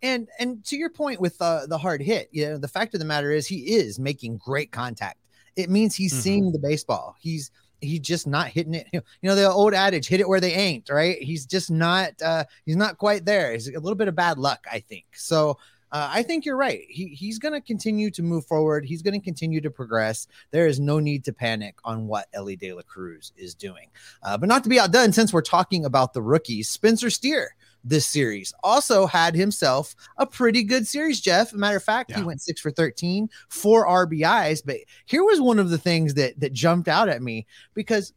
And 0.02 0.28
and 0.38 0.64
to 0.66 0.76
your 0.76 0.90
point 0.90 1.20
with 1.20 1.40
uh, 1.40 1.66
the 1.66 1.78
hard 1.78 2.00
hit, 2.00 2.28
you 2.32 2.46
know, 2.46 2.58
the 2.58 2.68
fact 2.68 2.94
of 2.94 3.00
the 3.00 3.06
matter 3.06 3.32
is 3.32 3.46
he 3.46 3.76
is 3.76 3.98
making 3.98 4.38
great 4.38 4.70
contact. 4.70 5.18
It 5.56 5.70
means 5.70 5.94
he's 5.94 6.12
mm-hmm. 6.12 6.20
seeing 6.20 6.52
the 6.52 6.58
baseball. 6.58 7.16
He's 7.20 7.50
he's 7.80 8.00
just 8.00 8.26
not 8.26 8.48
hitting 8.48 8.74
it. 8.74 8.86
You 8.92 9.02
know, 9.22 9.34
the 9.34 9.50
old 9.50 9.74
adage, 9.74 10.08
hit 10.08 10.20
it 10.20 10.28
where 10.28 10.40
they 10.40 10.54
ain't, 10.54 10.88
right? 10.90 11.20
He's 11.20 11.46
just 11.46 11.70
not 11.70 12.20
uh 12.22 12.44
he's 12.66 12.76
not 12.76 12.98
quite 12.98 13.24
there. 13.24 13.52
He's 13.52 13.68
a 13.68 13.80
little 13.80 13.94
bit 13.94 14.08
of 14.08 14.14
bad 14.14 14.38
luck, 14.38 14.66
I 14.70 14.80
think. 14.80 15.06
So 15.14 15.58
uh, 15.90 16.08
I 16.12 16.22
think 16.22 16.44
you're 16.44 16.56
right. 16.56 16.82
He 16.88 17.08
he's 17.08 17.38
going 17.38 17.54
to 17.54 17.60
continue 17.60 18.10
to 18.10 18.22
move 18.22 18.44
forward. 18.46 18.84
He's 18.84 19.02
going 19.02 19.18
to 19.18 19.24
continue 19.24 19.60
to 19.62 19.70
progress. 19.70 20.26
There 20.50 20.66
is 20.66 20.78
no 20.78 20.98
need 20.98 21.24
to 21.24 21.32
panic 21.32 21.76
on 21.84 22.06
what 22.06 22.28
Elly 22.34 22.56
De 22.56 22.72
La 22.72 22.82
Cruz 22.82 23.32
is 23.36 23.54
doing. 23.54 23.88
Uh, 24.22 24.36
but 24.36 24.48
not 24.48 24.62
to 24.64 24.68
be 24.68 24.78
outdone, 24.78 25.12
since 25.12 25.32
we're 25.32 25.40
talking 25.40 25.84
about 25.84 26.12
the 26.12 26.22
rookies, 26.22 26.68
Spencer 26.68 27.08
Steer 27.10 27.54
this 27.84 28.06
series. 28.06 28.52
Also 28.62 29.06
had 29.06 29.34
himself 29.34 29.94
a 30.16 30.26
pretty 30.26 30.62
good 30.62 30.86
series, 30.86 31.20
Jeff. 31.20 31.52
matter 31.52 31.76
of 31.76 31.84
fact, 31.84 32.10
yeah. 32.10 32.18
he 32.18 32.22
went 32.24 32.42
six 32.42 32.60
for 32.60 32.70
13, 32.70 33.28
four 33.48 33.86
RBIs. 33.86 34.62
But 34.64 34.78
here 35.06 35.24
was 35.24 35.40
one 35.40 35.58
of 35.58 35.70
the 35.70 35.78
things 35.78 36.14
that 36.14 36.38
that 36.40 36.52
jumped 36.52 36.88
out 36.88 37.08
at 37.08 37.22
me 37.22 37.46
because 37.74 38.12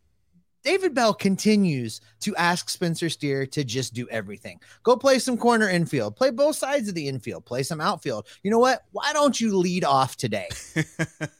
David 0.64 0.94
Bell 0.94 1.14
continues 1.14 2.02
to 2.22 2.36
ask 2.36 2.70
Spencer 2.70 3.10
Steer 3.10 3.46
to 3.48 3.64
just 3.64 3.94
do 3.94 4.08
everything. 4.10 4.60
Go 4.84 4.96
play 4.96 5.18
some 5.18 5.38
corner 5.38 5.68
infield, 5.68 6.16
play 6.16 6.30
both 6.30 6.56
sides 6.56 6.88
of 6.88 6.94
the 6.96 7.08
infield, 7.08 7.46
play 7.46 7.64
some 7.64 7.82
outfield. 7.82 8.28
You 8.44 8.52
know 8.52 8.60
what? 8.60 8.84
Why 8.92 9.12
don't 9.14 9.40
you 9.40 9.58
lead 9.58 9.84
off 9.84 10.18
today? 10.18 10.50
you 10.76 10.84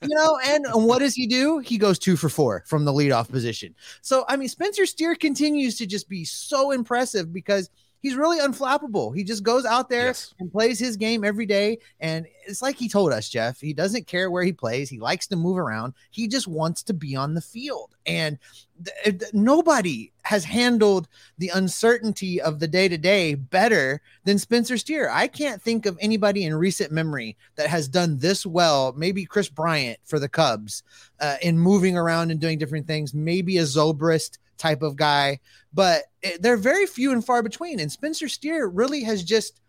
know, 0.04 0.40
and, 0.46 0.66
and 0.66 0.86
what 0.86 1.00
does 1.00 1.14
he 1.14 1.28
do? 1.28 1.60
He 1.60 1.78
goes 1.78 2.00
two 2.00 2.18
for 2.18 2.30
four 2.30 2.64
from 2.68 2.86
the 2.86 2.92
leadoff 2.92 3.30
position. 3.30 3.76
So, 4.02 4.26
I 4.28 4.38
mean, 4.38 4.50
Spencer 4.50 4.86
Steer 4.86 5.16
continues 5.16 5.78
to 5.78 5.86
just 5.86 6.10
be 6.10 6.26
so 6.26 6.72
impressive 6.72 7.32
because 7.32 7.70
he's 8.02 8.16
really 8.16 8.40
unflappable. 8.40 9.16
He 9.16 9.24
just 9.24 9.44
goes 9.44 9.66
out 9.66 9.90
there 9.90 10.08
Yes. 10.08 10.34
and 10.40 10.52
plays 10.52 10.80
his 10.80 10.98
game 10.98 11.24
every 11.24 11.46
day. 11.46 11.78
And 12.00 12.26
it's 12.48 12.62
like 12.62 12.76
he 12.76 12.90
told 12.90 13.14
us, 13.14 13.30
Jeff, 13.30 13.60
he 13.60 13.74
doesn't 13.74 14.08
care 14.08 14.30
where 14.32 14.44
he 14.44 14.52
plays. 14.54 14.90
He 14.90 15.00
likes 15.00 15.28
to 15.28 15.36
move 15.36 15.58
around. 15.58 15.94
He 16.10 16.28
just 16.28 16.48
wants 16.48 16.84
to 16.84 16.94
be 16.94 17.16
on 17.16 17.34
the 17.36 17.42
field. 17.42 17.96
And 18.08 18.40
th- 18.84 19.20
th- 19.20 19.34
nobody 19.34 20.12
has 20.24 20.44
handled 20.44 21.08
the 21.38 21.50
uncertainty 21.50 22.42
of 22.42 22.60
the 22.60 22.68
day 22.68 22.88
to 22.88 22.98
day 22.98 23.36
better 23.36 24.02
than 24.24 24.38
Spencer 24.40 24.78
Steer. 24.78 25.10
I 25.10 25.28
can't 25.28 25.62
think 25.62 25.86
of 25.86 25.98
anybody 26.02 26.44
in 26.46 26.54
recent 26.56 26.92
memory 26.92 27.38
that 27.56 27.68
has 27.70 27.88
done 27.88 28.18
this 28.18 28.46
well. 28.46 28.94
Maybe 28.98 29.26
Kris 29.26 29.50
Bryant 29.50 30.00
for 30.04 30.20
the 30.20 30.30
Cubs 30.30 30.84
uh, 31.20 31.38
in 31.42 31.58
moving 31.60 31.98
around 31.98 32.32
and 32.32 32.40
doing 32.40 32.58
different 32.58 32.88
things. 32.88 33.14
Maybe 33.14 33.58
a 33.60 33.64
Zobrist 33.64 34.38
type 34.62 34.82
of 34.82 34.96
guy, 34.96 35.40
but 35.74 36.04
it, 36.22 36.42
they're 36.42 36.58
very 36.58 36.86
few 36.86 37.12
and 37.12 37.26
far 37.26 37.42
between. 37.44 37.80
And 37.80 37.92
Spencer 37.92 38.30
Steer 38.30 38.68
really 38.68 39.04
has 39.04 39.24
just 39.24 39.60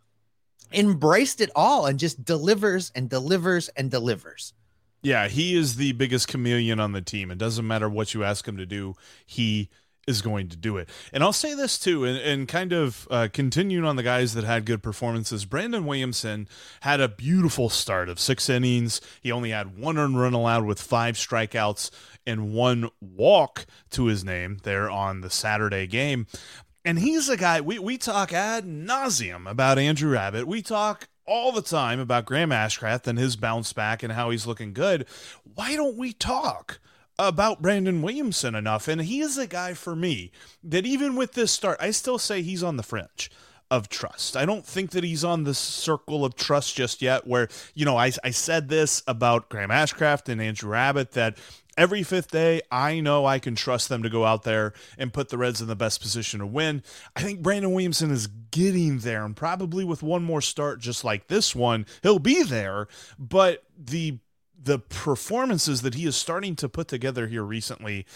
embraced 0.73 1.41
it 1.41 1.51
all 1.57 1.87
and 1.87 1.99
just 1.99 2.25
delivers 2.25 2.93
and 2.95 3.09
delivers 3.09 3.69
and 3.71 3.91
delivers. 3.91 4.53
Yeah, 5.03 5.29
he 5.29 5.57
is 5.57 5.77
the 5.77 5.93
biggest 5.93 6.29
chameleon 6.29 6.79
on 6.79 6.93
the 6.93 7.03
team. 7.03 7.31
It 7.31 7.39
doesn't 7.39 7.67
matter 7.67 7.89
what 7.89 8.15
you 8.15 8.23
ask 8.23 8.47
him 8.47 8.57
to 8.59 8.67
do, 8.67 8.95
he 9.27 9.69
is 10.06 10.23
going 10.23 10.49
to 10.49 10.56
do 10.56 10.76
it. 10.76 10.88
And 11.12 11.23
I'll 11.23 11.32
say 11.32 11.54
this 11.54 11.78
too, 11.78 12.04
and, 12.04 12.18
and 12.18 12.49
kind 12.49 12.73
of 12.73 13.06
uh, 13.11 13.28
continuing 13.32 13.85
on 13.85 13.97
the 13.97 14.02
guys 14.02 14.35
that 14.35 14.44
had 14.44 14.64
good 14.64 14.82
performances. 14.82 15.44
Brandon 15.44 15.85
Williamson 15.85 16.49
had 16.80 17.00
a 17.00 17.09
beautiful 17.09 17.68
start 17.68 18.09
of 18.09 18.18
six 18.18 18.49
innings. 18.49 19.00
He 19.21 19.30
only 19.30 19.50
had 19.50 19.78
one 19.78 19.99
earned 19.99 20.18
run 20.18 20.35
allowed 20.35 20.64
with 20.64 20.80
five 20.80 21.14
strikeouts 21.16 21.90
and 22.26 22.52
one 22.52 22.90
walk 23.00 23.66
to 23.90 24.06
his 24.06 24.25
name 24.25 24.59
there 24.62 24.90
on 24.90 25.21
the 25.21 25.30
Saturday 25.30 25.87
game. 25.87 26.26
And 26.85 26.99
he's 26.99 27.28
a 27.28 27.37
guy 27.37 27.61
we, 27.61 27.78
we 27.78 27.97
talk 27.97 28.32
ad 28.32 28.64
nauseum 28.64 29.49
about 29.49 29.78
Andrew 29.78 30.16
Abbott. 30.16 30.49
We 30.49 30.62
talk 30.62 31.09
all 31.25 31.52
the 31.52 31.62
time 31.62 32.00
about 32.00 32.25
Graham 32.25 32.50
Ashcraft 32.50 33.06
and 33.06 33.18
his 33.18 33.37
bounce 33.37 33.73
back 33.73 34.02
and 34.02 34.12
how 34.12 34.30
he's 34.30 34.47
looking 34.47 34.73
good. 34.73 35.06
Why 35.54 35.76
don't 35.76 35.97
we 35.97 36.12
talk 36.12 36.80
about 37.19 37.62
Brandon 37.62 38.02
Williamson 38.02 38.54
enough? 38.54 38.88
And 38.88 39.02
he 39.02 39.21
is 39.21 39.38
a 39.38 39.47
guy 39.47 39.75
for 39.75 39.95
me 39.95 40.33
that 40.62 40.87
even 40.87 41.16
with 41.16 41.33
this 41.33 41.52
start, 41.52 41.78
I 41.81 41.90
still 41.90 42.19
say 42.19 42.42
he's 42.42 42.62
on 42.62 42.76
the 42.76 42.83
fringe 42.83 43.31
of 43.71 43.88
trust. 43.88 44.37
I 44.37 44.45
don't 44.45 44.66
think 44.66 44.90
that 44.90 45.02
he's 45.02 45.25
on 45.25 45.45
the 45.45 45.54
circle 45.54 46.26
of 46.26 46.37
trust 46.37 46.76
just 46.76 47.00
yet 47.00 47.26
where, 47.26 47.49
you 47.75 47.87
know, 47.87 47.97
I, 47.97 48.12
I 48.23 48.31
said 48.31 48.69
this 48.69 49.02
about 49.07 49.49
Graham 49.49 49.71
Ashcraft 49.71 50.28
and 50.28 50.42
Andrew 50.42 50.75
Abbott 50.75 51.12
that 51.12 51.38
every 51.78 52.02
fifth 52.02 52.31
day, 52.31 52.61
I 52.71 53.00
know 53.00 53.25
I 53.25 53.38
can 53.38 53.54
trust 53.54 53.88
them 53.88 54.02
to 54.02 54.11
go 54.11 54.26
out 54.26 54.42
there 54.42 54.75
and 54.99 55.11
put 55.12 55.31
the 55.31 55.38
Reds 55.38 55.62
in 55.62 55.69
the 55.69 55.75
best 55.76 56.02
position 56.02 56.40
to 56.40 56.47
win. 56.47 56.83
I 57.16 57.23
think 57.23 57.40
Brandon 57.40 57.73
Williamson 57.73 58.11
is 58.11 58.26
getting 58.26 58.99
there, 58.99 59.25
and 59.25 59.35
probably 59.35 59.85
with 59.85 60.02
one 60.02 60.23
more 60.23 60.42
start 60.42 60.81
just 60.81 61.02
like 61.02 61.28
this 61.28 61.54
one, 61.54 61.87
he'll 62.02 62.19
be 62.19 62.42
there. 62.42 62.88
But 63.19 63.64
the 63.78 64.19
the 64.62 64.78
performances 64.78 65.83
that 65.83 65.95
he 65.95 66.07
is 66.07 66.16
starting 66.16 66.57
to 66.57 66.69
put 66.69 66.88
together 66.88 67.26
here 67.26 67.42
recently 67.42 68.07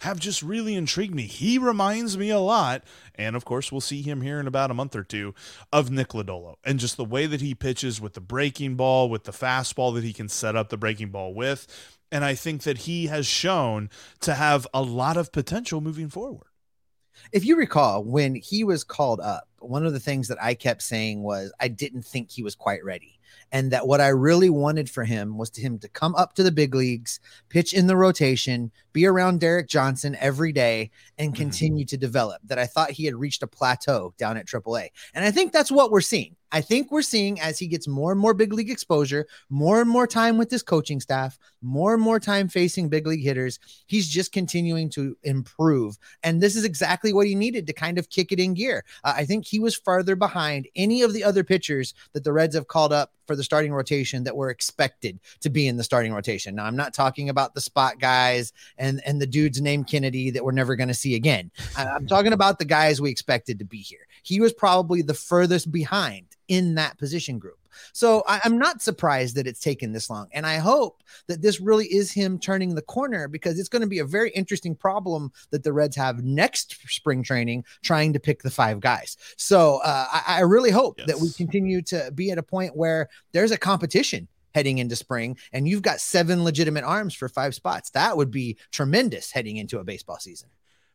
have 0.00 0.18
just 0.18 0.42
really 0.42 0.74
intrigued 0.74 1.14
me. 1.14 1.24
He 1.24 1.58
reminds 1.58 2.16
me 2.16 2.30
a 2.30 2.38
lot, 2.38 2.84
and 3.14 3.36
of 3.36 3.44
course, 3.44 3.70
we'll 3.70 3.82
see 3.82 4.00
him 4.00 4.22
here 4.22 4.40
in 4.40 4.46
about 4.46 4.70
a 4.70 4.74
month 4.74 4.96
or 4.96 5.04
two, 5.04 5.34
of 5.72 5.90
Nick 5.90 6.08
Lodolo. 6.08 6.54
And 6.64 6.78
just 6.78 6.96
the 6.96 7.04
way 7.04 7.26
that 7.26 7.42
he 7.42 7.54
pitches 7.54 8.00
with 8.00 8.14
the 8.14 8.20
breaking 8.20 8.76
ball, 8.76 9.10
with 9.10 9.24
the 9.24 9.32
fastball 9.32 9.94
that 9.94 10.04
he 10.04 10.14
can 10.14 10.28
set 10.28 10.56
up 10.56 10.70
the 10.70 10.78
breaking 10.78 11.10
ball 11.10 11.34
with. 11.34 11.66
And 12.10 12.24
I 12.24 12.34
think 12.34 12.62
that 12.62 12.78
he 12.78 13.06
has 13.06 13.26
shown 13.26 13.90
to 14.20 14.34
have 14.34 14.66
a 14.72 14.82
lot 14.82 15.18
of 15.18 15.32
potential 15.32 15.82
moving 15.82 16.08
forward. 16.08 16.48
If 17.30 17.44
you 17.44 17.56
recall, 17.56 18.02
when 18.02 18.34
he 18.34 18.64
was 18.64 18.84
called 18.84 19.20
up, 19.20 19.48
one 19.58 19.84
of 19.84 19.92
the 19.92 20.00
things 20.00 20.28
that 20.28 20.42
I 20.42 20.54
kept 20.54 20.82
saying 20.82 21.22
was 21.22 21.52
I 21.60 21.68
didn't 21.68 22.06
think 22.06 22.30
he 22.30 22.42
was 22.42 22.54
quite 22.54 22.82
ready. 22.82 23.19
And 23.52 23.70
that 23.72 23.86
what 23.86 24.00
I 24.00 24.08
really 24.08 24.50
wanted 24.50 24.88
for 24.88 25.04
him 25.04 25.36
was 25.36 25.50
to 25.50 25.60
him 25.60 25.78
to 25.80 25.88
come 25.88 26.14
up 26.14 26.34
to 26.34 26.42
the 26.42 26.52
big 26.52 26.74
leagues, 26.74 27.18
pitch 27.48 27.72
in 27.72 27.86
the 27.86 27.96
rotation, 27.96 28.70
be 28.92 29.06
around 29.06 29.40
Derek 29.40 29.68
Johnson 29.68 30.16
every 30.20 30.52
day, 30.52 30.90
and 31.18 31.34
continue 31.34 31.84
to 31.86 31.96
develop. 31.96 32.40
That 32.44 32.58
I 32.58 32.66
thought 32.66 32.90
he 32.90 33.04
had 33.04 33.14
reached 33.14 33.42
a 33.42 33.46
plateau 33.46 34.14
down 34.18 34.36
at 34.36 34.46
AAA. 34.46 34.88
And 35.14 35.24
I 35.24 35.30
think 35.30 35.52
that's 35.52 35.70
what 35.70 35.90
we're 35.90 36.00
seeing. 36.00 36.36
I 36.52 36.60
think 36.60 36.90
we're 36.90 37.02
seeing 37.02 37.40
as 37.40 37.58
he 37.58 37.68
gets 37.68 37.86
more 37.86 38.10
and 38.10 38.20
more 38.20 38.34
big 38.34 38.52
league 38.52 38.70
exposure, 38.70 39.26
more 39.50 39.80
and 39.80 39.88
more 39.88 40.06
time 40.06 40.36
with 40.36 40.50
his 40.50 40.62
coaching 40.62 41.00
staff, 41.00 41.38
more 41.62 41.94
and 41.94 42.02
more 42.02 42.18
time 42.18 42.48
facing 42.48 42.88
big 42.88 43.06
league 43.06 43.22
hitters, 43.22 43.60
he's 43.86 44.08
just 44.08 44.32
continuing 44.32 44.90
to 44.90 45.16
improve. 45.22 45.96
And 46.22 46.40
this 46.40 46.56
is 46.56 46.64
exactly 46.64 47.12
what 47.12 47.26
he 47.26 47.34
needed 47.34 47.66
to 47.68 47.72
kind 47.72 47.98
of 47.98 48.10
kick 48.10 48.32
it 48.32 48.40
in 48.40 48.54
gear. 48.54 48.84
Uh, 49.04 49.14
I 49.16 49.24
think 49.24 49.46
he 49.46 49.60
was 49.60 49.76
farther 49.76 50.16
behind 50.16 50.66
any 50.74 51.02
of 51.02 51.12
the 51.12 51.22
other 51.22 51.44
pitchers 51.44 51.94
that 52.14 52.24
the 52.24 52.32
Reds 52.32 52.56
have 52.56 52.66
called 52.66 52.92
up 52.92 53.12
for 53.26 53.36
the 53.36 53.44
starting 53.44 53.72
rotation 53.72 54.24
that 54.24 54.34
were 54.34 54.50
expected 54.50 55.20
to 55.40 55.50
be 55.50 55.68
in 55.68 55.76
the 55.76 55.84
starting 55.84 56.12
rotation. 56.12 56.56
Now, 56.56 56.64
I'm 56.64 56.74
not 56.74 56.94
talking 56.94 57.28
about 57.28 57.54
the 57.54 57.60
spot 57.60 58.00
guys 58.00 58.52
and, 58.80 59.00
and 59.06 59.20
the 59.20 59.26
dudes 59.26 59.60
named 59.60 59.86
Kennedy 59.86 60.30
that 60.30 60.44
we're 60.44 60.52
never 60.52 60.74
going 60.74 60.88
to 60.88 60.94
see 60.94 61.14
again. 61.14 61.50
I'm 61.76 62.06
talking 62.06 62.32
about 62.32 62.58
the 62.58 62.64
guys 62.64 63.00
we 63.00 63.10
expected 63.10 63.58
to 63.60 63.64
be 63.64 63.78
here. 63.78 64.06
He 64.22 64.40
was 64.40 64.52
probably 64.52 65.02
the 65.02 65.14
furthest 65.14 65.70
behind 65.70 66.26
in 66.48 66.74
that 66.74 66.98
position 66.98 67.38
group. 67.38 67.58
So 67.92 68.24
I, 68.26 68.40
I'm 68.44 68.58
not 68.58 68.82
surprised 68.82 69.36
that 69.36 69.46
it's 69.46 69.60
taken 69.60 69.92
this 69.92 70.10
long. 70.10 70.28
And 70.32 70.44
I 70.44 70.56
hope 70.56 71.02
that 71.28 71.40
this 71.40 71.60
really 71.60 71.86
is 71.86 72.10
him 72.10 72.38
turning 72.38 72.74
the 72.74 72.82
corner 72.82 73.28
because 73.28 73.58
it's 73.58 73.68
going 73.68 73.82
to 73.82 73.88
be 73.88 74.00
a 74.00 74.04
very 74.04 74.30
interesting 74.30 74.74
problem 74.74 75.30
that 75.50 75.62
the 75.62 75.72
Reds 75.72 75.96
have 75.96 76.24
next 76.24 76.76
spring 76.88 77.22
training 77.22 77.64
trying 77.82 78.12
to 78.12 78.20
pick 78.20 78.42
the 78.42 78.50
five 78.50 78.80
guys. 78.80 79.16
So 79.36 79.80
uh, 79.84 80.06
I, 80.12 80.38
I 80.38 80.40
really 80.40 80.70
hope 80.70 81.00
that 81.06 81.18
we 81.18 81.30
continue 81.30 81.82
to 81.82 82.10
be 82.14 82.30
at 82.30 82.38
a 82.38 82.42
point 82.42 82.76
where 82.76 83.08
there's 83.32 83.52
a 83.52 83.58
competition 83.58 84.26
heading 84.54 84.78
into 84.78 84.96
spring 84.96 85.36
and 85.52 85.68
you've 85.68 85.82
got 85.82 86.00
seven 86.00 86.44
legitimate 86.44 86.84
arms 86.84 87.14
for 87.14 87.28
five 87.28 87.54
spots. 87.54 87.90
That 87.90 88.16
would 88.16 88.30
be 88.30 88.58
tremendous 88.70 89.32
heading 89.32 89.56
into 89.56 89.78
a 89.78 89.84
baseball 89.84 90.18
season. 90.18 90.50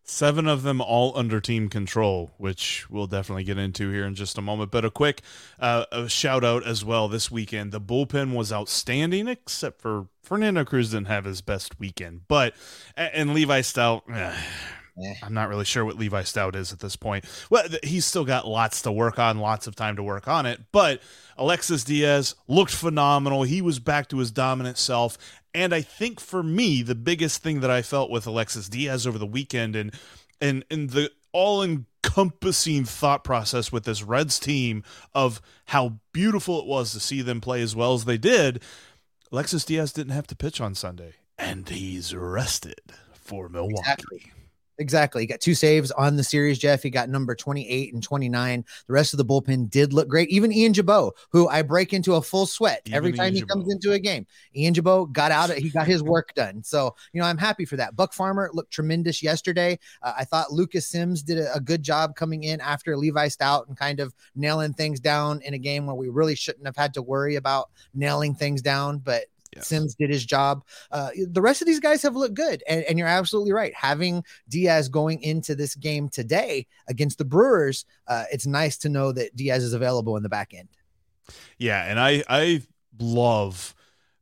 Seven 0.08 0.48
of 0.48 0.62
them 0.62 0.82
all 0.82 1.18
under 1.18 1.42
team 1.42 1.68
control, 1.68 2.32
which 2.38 2.88
we'll 2.92 3.08
definitely 3.08 3.44
get 3.44 3.58
into 3.58 3.90
here 3.90 4.06
in 4.06 4.14
just 4.14 4.38
a 4.38 4.42
moment. 4.42 4.70
But 4.70 4.86
a 4.86 4.92
quick 4.92 5.24
uh, 5.60 5.86
a 5.92 6.08
shout 6.08 6.44
out 6.44 6.64
as 6.64 6.86
well 6.86 7.08
this 7.08 7.32
weekend. 7.32 7.72
The 7.72 7.82
bullpen 7.82 8.36
was 8.36 8.54
outstanding, 8.54 9.28
except 9.28 9.82
for 9.82 10.10
Fernando 10.22 10.64
Cruz 10.64 10.92
didn't 10.92 11.08
have 11.08 11.26
his 11.26 11.42
best 11.42 11.80
weekend. 11.80 12.28
But 12.28 12.54
and 12.96 13.34
Levi 13.34 13.62
Stout, 13.62 14.04
eh, 14.14 14.40
Eh. 15.04 15.16
I'm 15.24 15.34
not 15.34 15.50
really 15.50 15.66
sure 15.66 15.84
what 15.84 15.98
Levi 15.98 16.24
Stout 16.24 16.56
is 16.56 16.72
at 16.72 16.80
this 16.80 16.96
point. 16.96 17.26
Well, 17.50 17.66
he's 17.84 18.06
still 18.06 18.24
got 18.24 18.48
lots 18.48 18.82
to 18.84 18.92
work 18.92 19.20
on, 19.20 19.40
lots 19.40 19.68
of 19.68 19.76
time 19.76 19.98
to 19.98 20.04
work 20.04 20.28
on 20.28 20.46
it. 20.46 20.62
But 20.72 21.02
Alexis 21.38 21.84
Diaz 21.84 22.36
looked 22.48 22.74
phenomenal. 22.74 23.44
He 23.44 23.62
was 23.62 23.80
back 23.80 24.08
to 24.10 24.20
his 24.20 24.32
dominant 24.32 24.78
self. 24.78 25.18
And 25.54 25.74
I 25.74 25.82
think 25.82 26.20
for 26.20 26.44
me, 26.44 26.82
the 26.82 26.96
biggest 26.96 27.44
thing 27.44 27.60
that 27.62 27.72
I 27.72 27.82
felt 27.82 28.10
with 28.10 28.26
Alexis 28.28 28.70
Diaz 28.70 29.06
over 29.06 29.18
the 29.18 29.26
weekend 29.26 29.76
and 29.76 29.94
and 30.42 30.66
and 30.70 30.90
the 30.90 31.12
all 31.32 31.64
encompassing 31.64 32.86
thought 32.86 33.24
process 33.24 33.72
with 33.72 33.84
this 33.84 34.04
Reds 34.04 34.40
team 34.40 34.84
of 35.14 35.42
how 35.66 36.00
beautiful 36.14 36.60
it 36.60 36.66
was 36.66 36.92
to 36.92 37.00
see 37.00 37.22
them 37.22 37.42
play 37.42 37.62
as 37.62 37.76
well 37.76 37.94
as 37.94 38.06
they 38.06 38.18
did. 38.18 38.62
Alexis 39.32 39.66
Diaz 39.66 39.92
didn't 39.92 40.14
have 40.14 40.28
to 40.28 40.36
pitch 40.36 40.62
on 40.62 40.76
Sunday, 40.76 41.16
and 41.38 41.68
he's 41.68 42.16
rested 42.16 42.80
for 43.14 43.50
Milwaukee. 43.50 43.80
Exactly. 43.80 44.32
Exactly. 44.78 45.24
He 45.24 45.28
got 45.28 45.40
two 45.40 45.56
saves 45.56 45.92
on 45.92 46.18
the 46.18 46.24
series, 46.24 46.60
Jeff. 46.60 46.84
He 46.84 46.90
got 46.90 47.10
number 47.10 47.34
28 47.34 47.94
and 47.94 48.04
29. 48.04 48.66
The 48.88 48.94
rest 48.94 49.14
of 49.14 49.18
the 49.18 49.26
bullpen 49.26 49.70
did 49.70 49.94
look 49.94 50.08
great. 50.08 50.30
Even 50.30 50.52
Ian 50.52 50.74
Gibaut, 50.74 51.12
who 51.30 51.48
I 51.48 51.62
break 51.62 51.94
into 51.94 52.16
a 52.16 52.22
full 52.22 52.46
sweat 52.46 52.82
every 52.92 53.14
time 53.14 53.34
Ian 53.34 53.36
he 53.36 53.42
comes 53.44 53.72
into 53.72 53.94
a 53.94 54.00
game. 54.00 54.26
Ian 54.56 54.74
Gibaut 54.74 55.14
got 55.14 55.32
out, 55.32 55.50
he 55.52 55.70
got 55.70 55.88
his 55.88 56.04
work 56.04 56.34
done. 56.36 56.62
So, 56.64 56.96
you 57.14 57.22
know, 57.22 57.28
I'm 57.28 57.38
happy 57.38 57.64
for 57.64 57.78
that. 57.78 57.96
Buck 57.96 58.14
Farmer 58.14 58.50
looked 58.54 58.72
tremendous 58.72 59.24
yesterday. 59.24 59.80
Uh, 60.02 60.14
I 60.18 60.26
thought 60.26 60.52
Lucas 60.52 60.88
Sims 60.88 61.24
did 61.24 61.38
a, 61.38 61.54
a 61.56 61.60
good 61.60 61.82
job 61.82 62.16
coming 62.16 62.44
in 62.44 62.60
after 62.60 62.98
Levi 62.98 63.30
Stout 63.30 63.68
and 63.68 63.78
kind 63.78 64.00
of 64.00 64.14
nailing 64.36 64.74
things 64.74 65.00
down 65.00 65.42
in 65.44 65.54
a 65.54 65.60
game 65.60 65.86
where 65.86 65.96
we 65.96 66.10
really 66.10 66.36
shouldn't 66.36 66.66
have 66.66 66.76
had 66.76 66.94
to 66.96 67.02
worry 67.02 67.36
about 67.36 67.70
nailing 67.94 68.36
things 68.36 68.62
down. 68.62 68.98
But 68.98 69.26
Yes. 69.56 69.68
Sims 69.68 69.96
did 69.96 70.10
his 70.10 70.26
job. 70.26 70.64
Uh, 70.92 71.10
the 71.30 71.42
rest 71.42 71.62
of 71.62 71.68
these 71.68 71.80
guys 71.80 72.02
have 72.04 72.16
looked 72.16 72.34
good, 72.34 72.62
and, 72.68 72.84
and 72.84 73.00
you're 73.00 73.08
absolutely 73.08 73.54
right. 73.54 73.74
Having 73.74 74.24
Diaz 74.50 74.90
going 74.90 75.22
into 75.22 75.56
this 75.56 75.76
game 75.76 76.10
today 76.10 76.68
against 76.88 77.18
the 77.18 77.26
Brewers, 77.26 77.86
uh, 78.08 78.26
it's 78.32 78.46
nice 78.46 78.78
to 78.80 78.90
know 78.90 79.12
that 79.12 79.36
Diaz 79.36 79.64
is 79.64 79.74
available 79.74 80.18
in 80.18 80.24
the 80.24 80.30
back 80.30 80.54
end. 80.54 80.70
Yeah, 81.58 81.84
and 81.84 82.00
I 82.00 82.24
I 82.28 82.62
love 83.00 83.74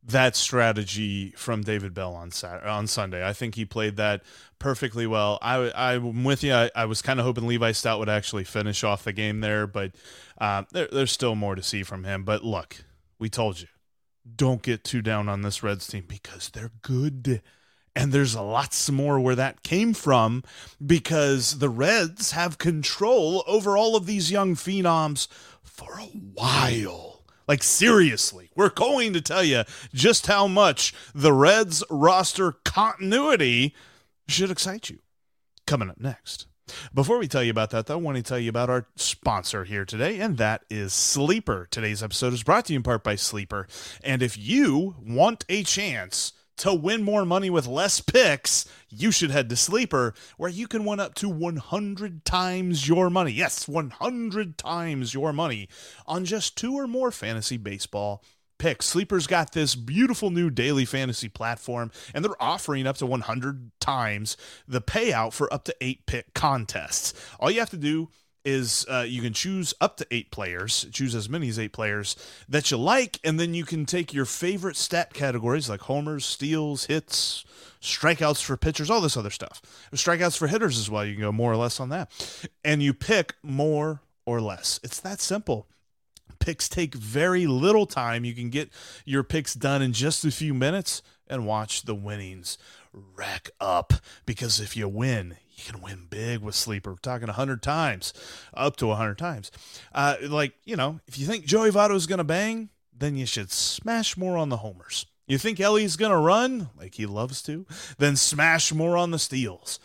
that 0.06 0.36
strategy 0.36 1.30
from 1.30 1.62
David 1.62 1.94
Bell 1.94 2.14
on 2.14 2.30
Saturday, 2.30 2.68
on 2.68 2.86
Sunday. 2.86 3.26
I 3.26 3.32
think 3.32 3.54
he 3.54 3.64
played 3.64 3.96
that 3.96 4.22
perfectly 4.58 5.06
well. 5.06 5.38
I, 5.40 5.72
I'm 5.74 6.24
with 6.24 6.42
you. 6.44 6.52
I, 6.52 6.70
I 6.76 6.84
was 6.84 7.00
kind 7.00 7.18
of 7.18 7.26
hoping 7.26 7.46
Levi 7.46 7.72
Stout 7.72 7.98
would 7.98 8.08
actually 8.10 8.44
finish 8.44 8.84
off 8.84 9.04
the 9.04 9.12
game 9.12 9.40
there, 9.40 9.66
but 9.66 9.92
uh, 10.38 10.64
there, 10.72 10.88
there's 10.92 11.12
still 11.12 11.34
more 11.34 11.54
to 11.54 11.62
see 11.62 11.82
from 11.82 12.04
him. 12.04 12.24
But 12.24 12.44
look, 12.44 12.84
we 13.18 13.30
told 13.30 13.60
you, 13.60 13.68
don't 14.36 14.62
get 14.62 14.84
too 14.84 15.02
down 15.02 15.28
on 15.28 15.42
this 15.42 15.62
Reds 15.62 15.86
team 15.86 16.04
because 16.08 16.50
they're 16.50 16.72
good. 16.82 17.42
And 17.96 18.12
there's 18.12 18.34
lots 18.34 18.90
more 18.90 19.20
where 19.20 19.36
that 19.36 19.62
came 19.62 19.94
from 19.94 20.42
because 20.84 21.58
the 21.58 21.68
Reds 21.68 22.32
have 22.32 22.58
control 22.58 23.44
over 23.46 23.76
all 23.76 23.94
of 23.94 24.06
these 24.06 24.32
young 24.32 24.56
phenoms 24.56 25.28
for 25.62 25.98
a 25.98 26.06
while. 26.06 27.24
Like, 27.46 27.62
seriously, 27.62 28.50
we're 28.56 28.70
going 28.70 29.12
to 29.12 29.20
tell 29.20 29.44
you 29.44 29.64
just 29.92 30.26
how 30.26 30.46
much 30.46 30.94
the 31.14 31.32
Reds 31.32 31.84
roster 31.90 32.52
continuity 32.64 33.74
should 34.26 34.50
excite 34.50 34.88
you. 34.90 35.00
Coming 35.66 35.90
up 35.90 36.00
next. 36.00 36.46
Before 36.94 37.18
we 37.18 37.28
tell 37.28 37.42
you 37.42 37.50
about 37.50 37.70
that, 37.70 37.86
though, 37.86 37.94
I 37.94 38.00
want 38.00 38.16
to 38.16 38.22
tell 38.22 38.38
you 38.38 38.48
about 38.48 38.70
our 38.70 38.86
sponsor 38.96 39.64
here 39.64 39.84
today, 39.84 40.18
and 40.20 40.36
that 40.38 40.64
is 40.70 40.92
Sleeper. 40.92 41.68
Today's 41.70 42.02
episode 42.02 42.32
is 42.32 42.42
brought 42.42 42.66
to 42.66 42.72
you 42.72 42.78
in 42.78 42.82
part 42.82 43.04
by 43.04 43.16
Sleeper. 43.16 43.66
And 44.02 44.22
if 44.22 44.38
you 44.38 44.96
want 45.04 45.44
a 45.48 45.62
chance, 45.62 46.32
to 46.56 46.72
win 46.72 47.02
more 47.02 47.24
money 47.24 47.50
with 47.50 47.66
less 47.66 48.00
picks, 48.00 48.66
you 48.88 49.10
should 49.10 49.30
head 49.30 49.48
to 49.48 49.56
Sleeper, 49.56 50.14
where 50.36 50.50
you 50.50 50.68
can 50.68 50.84
win 50.84 51.00
up 51.00 51.14
to 51.16 51.28
100 51.28 52.24
times 52.24 52.86
your 52.86 53.10
money. 53.10 53.32
Yes, 53.32 53.66
100 53.66 54.56
times 54.56 55.12
your 55.12 55.32
money 55.32 55.68
on 56.06 56.24
just 56.24 56.56
two 56.56 56.74
or 56.74 56.86
more 56.86 57.10
fantasy 57.10 57.56
baseball 57.56 58.22
picks. 58.58 58.86
Sleeper's 58.86 59.26
got 59.26 59.52
this 59.52 59.74
beautiful 59.74 60.30
new 60.30 60.50
daily 60.50 60.84
fantasy 60.84 61.28
platform, 61.28 61.90
and 62.14 62.24
they're 62.24 62.42
offering 62.42 62.86
up 62.86 62.96
to 62.98 63.06
100 63.06 63.70
times 63.80 64.36
the 64.66 64.80
payout 64.80 65.32
for 65.32 65.52
up 65.52 65.64
to 65.64 65.76
eight 65.80 66.06
pick 66.06 66.34
contests. 66.34 67.14
All 67.38 67.50
you 67.50 67.60
have 67.60 67.70
to 67.70 67.76
do 67.76 68.08
is 68.44 68.84
uh, 68.90 69.04
you 69.06 69.22
can 69.22 69.32
choose 69.32 69.72
up 69.80 69.96
to 69.96 70.06
eight 70.10 70.30
players, 70.30 70.86
choose 70.92 71.14
as 71.14 71.28
many 71.28 71.48
as 71.48 71.58
eight 71.58 71.72
players 71.72 72.14
that 72.48 72.70
you 72.70 72.76
like, 72.76 73.18
and 73.24 73.40
then 73.40 73.54
you 73.54 73.64
can 73.64 73.86
take 73.86 74.12
your 74.12 74.26
favorite 74.26 74.76
stat 74.76 75.14
categories 75.14 75.70
like 75.70 75.80
homers, 75.80 76.26
steals, 76.26 76.84
hits, 76.86 77.44
strikeouts 77.80 78.42
for 78.42 78.56
pitchers, 78.56 78.90
all 78.90 79.00
this 79.00 79.16
other 79.16 79.30
stuff. 79.30 79.62
Strikeouts 79.92 80.36
for 80.36 80.48
hitters 80.48 80.78
as 80.78 80.90
well. 80.90 81.04
You 81.04 81.14
can 81.14 81.22
go 81.22 81.32
more 81.32 81.52
or 81.52 81.56
less 81.56 81.80
on 81.80 81.88
that. 81.88 82.10
And 82.64 82.82
you 82.82 82.92
pick 82.92 83.34
more 83.42 84.02
or 84.26 84.40
less. 84.40 84.78
It's 84.82 85.00
that 85.00 85.20
simple. 85.20 85.66
Picks 86.44 86.68
take 86.68 86.94
very 86.94 87.46
little 87.46 87.86
time. 87.86 88.26
You 88.26 88.34
can 88.34 88.50
get 88.50 88.68
your 89.06 89.22
picks 89.22 89.54
done 89.54 89.80
in 89.80 89.94
just 89.94 90.26
a 90.26 90.30
few 90.30 90.52
minutes 90.52 91.00
and 91.26 91.46
watch 91.46 91.84
the 91.84 91.94
winnings 91.94 92.58
rack 92.92 93.48
up 93.62 93.94
because 94.26 94.60
if 94.60 94.76
you 94.76 94.86
win, 94.86 95.38
you 95.56 95.64
can 95.64 95.80
win 95.80 96.06
big 96.10 96.40
with 96.40 96.54
sleeper. 96.54 96.90
We're 96.90 96.96
talking 96.96 97.28
100 97.28 97.62
times, 97.62 98.12
up 98.52 98.76
to 98.76 98.88
100 98.88 99.16
times. 99.16 99.50
Uh, 99.94 100.16
like, 100.20 100.52
you 100.66 100.76
know, 100.76 101.00
if 101.06 101.18
you 101.18 101.24
think 101.24 101.46
Joey 101.46 101.70
Votto 101.70 101.94
is 101.94 102.06
going 102.06 102.18
to 102.18 102.24
bang, 102.24 102.68
then 102.94 103.16
you 103.16 103.24
should 103.24 103.50
smash 103.50 104.14
more 104.18 104.36
on 104.36 104.50
the 104.50 104.58
homers. 104.58 105.06
You 105.26 105.38
think 105.38 105.60
Elly's 105.60 105.96
going 105.96 106.12
to 106.12 106.18
run, 106.18 106.68
like 106.76 106.96
he 106.96 107.06
loves 107.06 107.40
to, 107.44 107.64
then 107.96 108.16
smash 108.16 108.70
more 108.70 108.98
on 108.98 109.12
the 109.12 109.18
steals. 109.18 109.80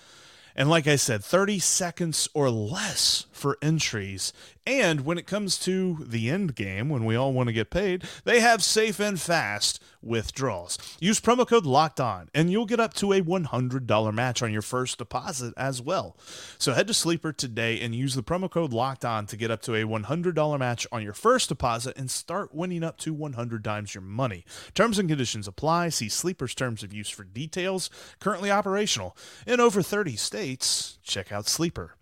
And 0.58 0.70
like 0.70 0.88
I 0.88 0.98
said, 0.98 1.24
30 1.24 1.60
seconds 1.60 2.28
or 2.34 2.50
less 2.50 3.28
for 3.39 3.58
entries. 3.62 4.34
And 4.67 5.01
when 5.01 5.17
it 5.17 5.25
comes 5.25 5.58
to 5.60 6.05
the 6.05 6.29
end 6.29 6.53
game, 6.53 6.89
when 6.89 7.03
we 7.05 7.15
all 7.15 7.34
want 7.34 7.48
to 7.48 7.53
get 7.53 7.72
paid, 7.72 8.03
they 8.24 8.39
have 8.39 8.62
safe 8.62 9.00
and 9.00 9.19
fast 9.19 9.81
withdrawals. 10.01 10.77
Use 11.00 11.19
promo 11.19 11.48
code 11.48 11.65
locked 11.65 12.00
on 12.00 12.29
and 12.36 12.51
you'll 12.51 12.65
get 12.65 12.79
up 12.79 12.93
to 12.96 13.12
a 13.12 13.22
$100 13.22 14.13
match 14.13 14.43
on 14.43 14.53
your 14.53 14.62
first 14.62 14.98
deposit 14.98 15.53
as 15.58 15.81
well. 15.81 16.15
So 16.58 16.74
head 16.74 16.88
to 16.88 16.93
Sleeper 16.93 17.34
today 17.34 17.79
and 17.81 17.96
use 17.96 18.13
the 18.13 18.22
promo 18.22 18.50
code 18.50 18.72
locked 18.72 19.03
on 19.03 19.25
to 19.27 19.38
get 19.38 19.50
up 19.50 19.62
to 19.63 19.74
a 19.74 19.84
$100 19.84 20.60
match 20.60 20.86
on 20.91 21.01
your 21.01 21.13
first 21.13 21.50
deposit 21.50 21.98
and 21.98 22.12
start 22.12 22.53
winning 22.53 22.84
up 22.84 22.98
to 23.00 23.13
100 23.13 23.63
times 23.63 23.96
your 23.96 24.03
money. 24.03 24.45
Terms 24.73 24.99
and 24.99 25.10
conditions 25.10 25.47
apply. 25.47 25.89
See 25.89 26.10
Sleeper's 26.10 26.54
terms 26.54 26.84
of 26.84 26.93
use 26.93 27.10
for 27.10 27.23
details. 27.23 27.89
Currently 28.19 28.52
operational 28.52 29.17
in 29.47 29.60
over 29.60 29.82
30 29.82 30.15
states. 30.15 30.99
Check 31.04 31.32
out 31.32 31.47
Sleeper 31.47 31.95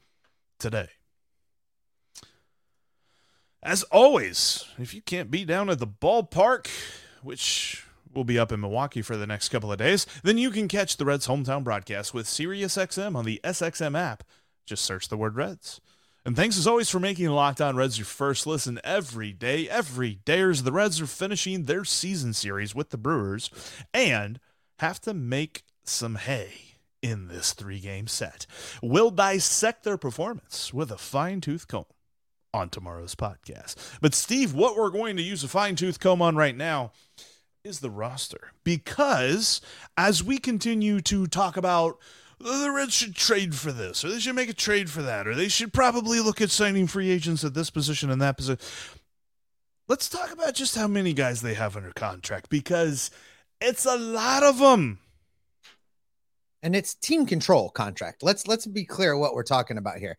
today. 0.60 0.97
As 3.68 3.84
always, 3.84 4.64
if 4.80 4.94
you 4.94 5.02
can't 5.02 5.30
be 5.30 5.44
down 5.44 5.70
at 5.70 5.80
the 5.80 5.86
ballpark, 5.86 6.70
which 7.22 7.86
will 8.14 8.24
be 8.24 8.40
up 8.40 8.54
in 8.54 8.62
Milwaukee 8.62 9.02
for 9.02 9.18
the 9.18 9.28
next 9.28 9.50
couple 9.50 9.74
of 9.74 9.78
days, 9.78 10.06
then 10.24 10.38
you 10.38 10.52
can 10.52 10.70
catch 10.70 10.96
the 10.96 11.04
Reds 11.04 11.28
hometown 11.28 11.66
broadcast 11.66 12.14
with 12.14 12.28
SiriusXM 12.28 13.14
on 13.14 13.26
the 13.26 13.42
SXM 13.44 14.00
app. 14.00 14.24
Just 14.66 14.86
search 14.86 15.10
the 15.10 15.18
word 15.18 15.36
Reds. 15.36 15.82
And 16.24 16.34
thanks 16.34 16.58
as 16.58 16.66
always 16.66 16.90
for 16.90 17.02
making 17.02 17.28
Locked 17.28 17.60
On 17.60 17.76
Reds 17.76 17.98
your 17.98 18.06
first 18.06 18.48
listen 18.48 18.80
every 18.86 19.34
day. 19.34 19.68
Every 19.68 20.16
day, 20.24 20.44
as 20.44 20.64
the 20.64 20.72
Reds 20.72 21.02
are 21.02 21.06
finishing 21.06 21.66
their 21.66 21.84
season 21.84 22.32
series 22.32 22.74
with 22.74 22.92
the 22.92 22.98
Brewers 22.98 23.50
and 23.94 24.40
have 24.80 25.02
to 25.02 25.14
make 25.14 25.64
some 25.84 26.16
hay 26.16 26.78
in 27.02 27.28
this 27.28 27.52
three 27.52 27.82
game 27.82 28.08
set. 28.08 28.46
We'll 28.82 29.12
dissect 29.12 29.84
their 29.84 29.98
performance 29.98 30.74
with 30.74 30.90
a 30.90 30.98
fine 30.98 31.42
tooth 31.42 31.68
comb 31.68 31.84
on 32.58 32.70
tomorrow's 32.70 33.16
podcast. 33.16 33.76
But, 34.02 34.14
Steve, 34.14 34.54
what 34.54 34.76
we're 34.76 34.90
going 34.90 35.16
to 35.16 35.24
use 35.24 35.44
a 35.44 35.48
fine 35.48 35.76
tooth 35.76 36.00
comb 36.00 36.22
on 36.22 36.36
right 36.36 36.58
now 36.58 36.92
is 37.64 37.80
the 37.80 37.90
roster. 37.90 38.52
Because 38.64 39.62
as 39.96 40.24
we 40.24 40.40
continue 40.40 41.00
to 41.02 41.28
talk 41.28 41.56
about 41.56 42.00
oh, 42.44 42.62
the 42.64 42.72
Reds 42.72 42.94
should 42.94 43.16
trade 43.16 43.56
for 43.56 43.72
this, 43.72 44.04
or 44.04 44.10
they 44.10 44.20
should 44.20 44.36
make 44.36 44.50
a 44.50 44.54
trade 44.54 44.90
for 44.90 45.02
that, 45.02 45.28
or 45.28 45.36
they 45.36 45.48
should 45.48 45.74
probably 45.74 46.20
look 46.20 46.42
at 46.42 46.52
signing 46.52 46.88
free 46.88 47.10
agents 47.10 47.44
at 47.44 47.54
this 47.54 47.70
position 47.70 48.10
and 48.10 48.22
that 48.22 48.38
position. 48.38 48.66
Let's 49.88 50.10
talk 50.10 50.32
about 50.32 50.54
just 50.54 50.76
how 50.76 50.88
many 50.88 51.14
guys 51.14 51.42
they 51.42 51.54
have 51.54 51.78
under 51.78 51.92
contract 51.92 52.50
because 52.50 53.10
it's 53.62 53.86
a 53.86 53.98
lot 53.98 54.44
of 54.44 54.60
them. 54.60 55.00
And 56.64 56.76
it's 56.76 56.94
team 56.94 57.26
control 57.26 57.70
contract. 57.70 58.24
Let's 58.24 58.48
let's 58.48 58.66
be 58.66 58.84
clear 58.84 59.16
what 59.16 59.34
we're 59.34 59.44
talking 59.44 59.78
about 59.78 60.00
here 60.00 60.18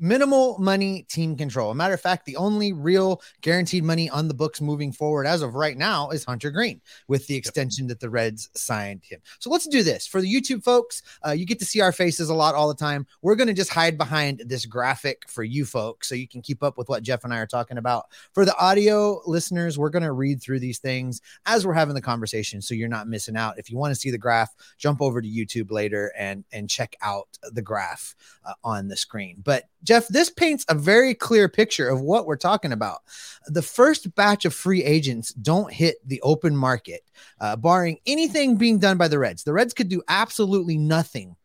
minimal 0.00 0.58
money 0.58 1.04
team 1.08 1.36
control. 1.36 1.70
A 1.70 1.74
matter 1.74 1.94
of 1.94 2.00
fact, 2.00 2.24
the 2.24 2.36
only 2.36 2.72
real 2.72 3.20
guaranteed 3.40 3.84
money 3.84 4.08
on 4.10 4.28
the 4.28 4.34
books 4.34 4.60
moving 4.60 4.92
forward 4.92 5.26
as 5.26 5.42
of 5.42 5.54
right 5.54 5.76
now 5.76 6.10
is 6.10 6.24
Hunter 6.24 6.50
Greene 6.50 6.80
with 7.08 7.26
the 7.26 7.36
extension 7.36 7.84
yep. 7.84 7.88
that 7.90 8.00
the 8.00 8.10
Reds 8.10 8.50
signed 8.54 9.02
him. 9.04 9.20
So 9.38 9.50
let's 9.50 9.66
do 9.66 9.82
this 9.82 10.06
for 10.06 10.20
the 10.20 10.32
YouTube 10.32 10.62
folks. 10.62 11.02
Uh, 11.26 11.32
you 11.32 11.46
get 11.46 11.58
to 11.60 11.64
see 11.64 11.80
our 11.80 11.92
faces 11.92 12.28
a 12.28 12.34
lot 12.34 12.54
all 12.54 12.68
the 12.68 12.74
time. 12.74 13.06
We're 13.22 13.36
going 13.36 13.48
to 13.48 13.54
just 13.54 13.72
hide 13.72 13.98
behind 13.98 14.42
this 14.46 14.66
graphic 14.66 15.28
for 15.28 15.42
you 15.42 15.64
folks 15.64 16.08
so 16.08 16.14
you 16.14 16.28
can 16.28 16.42
keep 16.42 16.62
up 16.62 16.78
with 16.78 16.88
what 16.88 17.02
Jeff 17.02 17.24
and 17.24 17.32
I 17.32 17.38
are 17.38 17.46
talking 17.46 17.78
about. 17.78 18.06
For 18.32 18.44
the 18.44 18.56
audio 18.56 19.20
listeners, 19.26 19.78
we're 19.78 19.90
going 19.90 20.02
to 20.02 20.12
read 20.12 20.42
through 20.42 20.60
these 20.60 20.78
things 20.78 21.20
as 21.46 21.66
we're 21.66 21.74
having 21.74 21.94
the 21.94 22.00
conversation 22.00 22.62
so 22.62 22.74
you're 22.74 22.88
not 22.88 23.08
missing 23.08 23.36
out. 23.36 23.58
If 23.58 23.70
you 23.70 23.76
want 23.76 23.92
to 23.92 24.00
see 24.00 24.10
the 24.10 24.18
graph, 24.18 24.54
jump 24.78 25.00
over 25.00 25.20
to 25.20 25.28
YouTube 25.28 25.70
later 25.70 26.12
and 26.16 26.44
and 26.52 26.68
check 26.68 26.96
out 27.02 27.28
the 27.42 27.62
graph 27.62 28.14
uh, 28.44 28.54
on 28.64 28.88
the 28.88 28.96
screen. 28.96 29.42
But 29.42 29.64
Jeff, 29.88 30.06
this 30.08 30.28
paints 30.28 30.66
a 30.68 30.74
very 30.74 31.14
clear 31.14 31.48
picture 31.48 31.88
of 31.88 32.02
what 32.02 32.26
we're 32.26 32.36
talking 32.36 32.72
about. 32.72 32.98
The 33.46 33.62
first 33.62 34.14
batch 34.14 34.44
of 34.44 34.52
free 34.52 34.84
agents 34.84 35.32
don't 35.32 35.72
hit 35.72 35.96
the 36.06 36.20
open 36.20 36.54
market, 36.54 37.00
uh, 37.40 37.56
barring 37.56 37.96
anything 38.04 38.56
being 38.56 38.78
done 38.78 38.98
by 38.98 39.08
the 39.08 39.18
Reds. 39.18 39.44
The 39.44 39.54
Reds 39.54 39.72
could 39.72 39.88
do 39.88 40.02
absolutely 40.06 40.76
nothing 40.76 41.36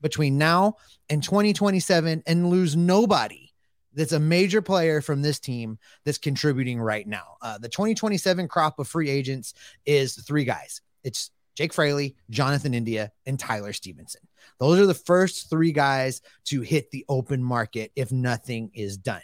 between 0.00 0.38
now 0.38 0.76
and 1.10 1.24
2027 1.24 2.22
and 2.24 2.50
lose 2.50 2.76
nobody 2.76 3.50
that's 3.94 4.12
a 4.12 4.20
major 4.20 4.62
player 4.62 5.00
from 5.00 5.20
this 5.20 5.40
team 5.40 5.76
that's 6.04 6.18
contributing 6.18 6.80
right 6.80 7.04
now. 7.04 7.34
Uh, 7.42 7.58
the 7.58 7.68
2027 7.68 8.46
crop 8.46 8.78
of 8.78 8.86
free 8.86 9.10
agents 9.10 9.54
is 9.86 10.14
three 10.14 10.44
guys. 10.44 10.82
It's 11.02 11.32
Jake 11.56 11.72
Fraley, 11.72 12.14
Jonathan 12.30 12.74
India, 12.74 13.10
and 13.26 13.40
Tyler 13.40 13.72
Stephenson. 13.72 14.27
Those 14.58 14.78
are 14.78 14.86
the 14.86 14.94
first 14.94 15.50
three 15.50 15.72
guys 15.72 16.22
to 16.46 16.60
hit 16.60 16.90
the 16.90 17.04
open 17.08 17.42
market 17.42 17.92
if 17.96 18.12
nothing 18.12 18.70
is 18.74 18.96
done. 18.96 19.22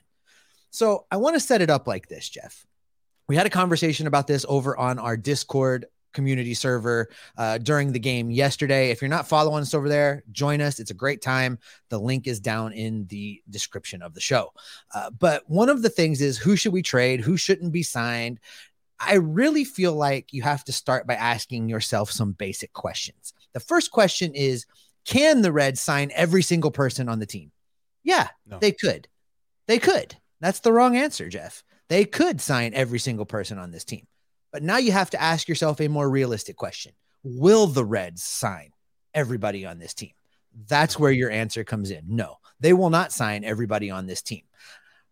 So 0.70 1.07
I 1.11 1.16
want 1.16 1.37
to 1.37 1.40
set 1.40 1.62
it 1.62 1.70
up 1.70 1.87
like 1.87 2.09
this, 2.09 2.29
Jeff. 2.29 2.66
We 3.29 3.37
had 3.37 3.46
a 3.46 3.50
conversation 3.50 4.07
about 4.07 4.27
this 4.27 4.44
over 4.48 4.77
on 4.77 4.98
our 4.98 5.16
Discord 5.16 5.87
community 6.14 6.55
server 6.55 7.11
uh, 7.37 7.59
during 7.59 7.92
the 7.92 7.98
game 7.98 8.31
yesterday. 8.31 8.90
If 8.90 9.03
you're 9.03 9.09
not 9.09 9.29
following 9.29 9.62
us 9.62 9.74
over 9.74 9.88
there, 9.88 10.22
join 10.33 10.61
us. 10.61 10.81
It's 10.81 10.90
a 10.90 10.94
great 10.94 11.20
time. 11.20 11.59
The 11.90 11.98
link 11.98 12.27
is 12.27 12.40
down 12.40 12.72
in 12.72 13.07
the 13.09 13.42
description 13.50 14.00
of 14.00 14.14
the 14.14 14.20
show. 14.20 14.53
Uh, 14.94 15.11
but 15.11 15.42
one 15.48 15.68
of 15.68 15.83
the 15.83 15.90
things 15.90 16.22
is 16.22 16.38
who 16.38 16.57
should 16.57 16.72
we 16.72 16.83
trade? 16.83 17.20
Who 17.20 17.37
shouldn't 17.37 17.72
be 17.72 17.83
signed? 17.83 18.40
I 18.98 19.14
really 19.14 19.64
feel 19.64 19.92
like 19.94 20.33
you 20.33 20.42
have 20.42 20.64
to 20.64 20.72
start 20.72 21.07
by 21.07 21.14
asking 21.14 21.68
yourself 21.68 22.11
some 22.11 22.33
basic 22.33 22.72
questions. 22.72 23.35
The 23.53 23.61
first 23.61 23.90
question 23.90 24.35
is 24.35 24.66
can 25.05 25.43
the 25.43 25.53
Reds 25.53 25.81
sign 25.81 26.11
every 26.14 26.43
single 26.43 26.71
person 26.71 27.09
on 27.09 27.19
the 27.19 27.27
team? 27.27 27.53
Yeah, 28.03 28.29
no. 28.47 28.59
they 28.59 28.73
could. 28.73 29.09
They 29.67 29.79
could. 29.79 30.17
That's 30.40 30.61
the 30.61 30.73
wrong 30.73 30.97
answer, 30.97 31.29
Jeff. 31.29 31.62
They 31.88 32.05
could 32.05 32.40
sign 32.40 32.75
every 32.75 32.99
single 32.99 33.27
person 33.27 33.59
on 33.59 33.71
this 33.71 33.85
team. 33.85 34.07
But 34.53 34.62
now 34.62 34.77
you 34.77 34.93
have 34.93 35.11
to 35.11 35.21
ask 35.21 35.49
yourself 35.49 35.81
a 35.81 35.88
more 35.88 36.09
realistic 36.09 36.57
question 36.57 36.93
Will 37.23 37.67
the 37.67 37.85
Reds 37.85 38.23
sign 38.23 38.71
everybody 39.12 39.67
on 39.67 39.79
this 39.79 39.95
team? 39.95 40.12
That's 40.69 40.99
where 40.99 41.12
your 41.12 41.31
answer 41.31 41.64
comes 41.64 41.90
in. 41.90 42.05
No, 42.07 42.37
they 42.61 42.73
will 42.73 42.90
not 42.90 43.12
sign 43.12 43.45
everybody 43.45 43.90
on 43.90 44.07
this 44.07 44.23
team. 44.23 44.43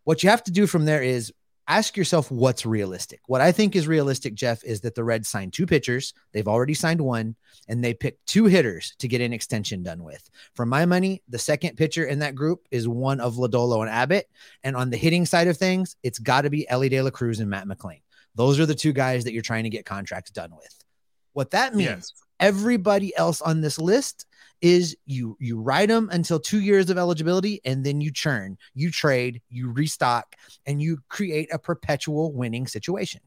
What 0.04 0.22
you 0.22 0.30
have 0.30 0.44
to 0.44 0.52
do 0.52 0.66
from 0.66 0.84
there 0.84 1.02
is 1.02 1.32
ask 1.68 1.96
yourself 1.96 2.30
what's 2.30 2.66
realistic. 2.66 3.20
What 3.26 3.40
I 3.40 3.52
think 3.52 3.76
is 3.76 3.86
realistic, 3.86 4.34
Jeff, 4.34 4.64
is 4.64 4.80
that 4.82 4.94
the 4.94 5.04
Reds 5.04 5.28
signed 5.28 5.52
two 5.52 5.66
pitchers. 5.66 6.12
They've 6.32 6.48
already 6.48 6.74
signed 6.74 7.00
one, 7.00 7.36
and 7.68 7.82
they 7.82 7.94
picked 7.94 8.26
two 8.26 8.46
hitters 8.46 8.94
to 8.98 9.08
get 9.08 9.20
an 9.20 9.32
extension 9.32 9.82
done 9.82 10.02
with. 10.02 10.28
For 10.54 10.66
my 10.66 10.86
money, 10.86 11.22
the 11.28 11.38
second 11.38 11.76
pitcher 11.76 12.04
in 12.04 12.20
that 12.20 12.34
group 12.34 12.66
is 12.70 12.88
one 12.88 13.20
of 13.20 13.36
Lodolo 13.36 13.80
and 13.80 13.90
Abbott. 13.90 14.28
And 14.62 14.76
on 14.76 14.90
the 14.90 14.96
hitting 14.96 15.26
side 15.26 15.48
of 15.48 15.56
things, 15.56 15.96
it's 16.02 16.18
got 16.18 16.42
to 16.42 16.50
be 16.50 16.68
Elly 16.68 16.88
De 16.88 17.00
La 17.00 17.10
Cruz 17.10 17.40
and 17.40 17.50
Matt 17.50 17.66
McLain. 17.66 18.02
Those 18.34 18.58
are 18.58 18.66
the 18.66 18.74
two 18.74 18.92
guys 18.92 19.24
that 19.24 19.32
you're 19.32 19.42
trying 19.42 19.64
to 19.64 19.70
get 19.70 19.84
contracts 19.84 20.30
done 20.30 20.50
with. 20.56 20.84
What 21.32 21.52
that 21.52 21.74
means, 21.74 21.88
yes. 21.88 22.12
Everybody 22.42 23.16
else 23.16 23.40
on 23.40 23.60
this 23.60 23.78
list 23.78 24.26
is 24.60 24.96
you 25.06 25.36
you 25.40 25.60
ride 25.60 25.90
them 25.90 26.08
until 26.12 26.38
two 26.38 26.60
years 26.60 26.90
of 26.90 26.98
eligibility 26.98 27.60
and 27.64 27.84
then 27.84 28.00
you 28.00 28.12
churn, 28.12 28.58
you 28.74 28.90
trade, 28.90 29.40
you 29.48 29.70
restock, 29.70 30.36
and 30.66 30.82
you 30.82 30.98
create 31.08 31.52
a 31.52 31.58
perpetual 31.58 32.32
winning 32.32 32.66
situation. 32.66 33.20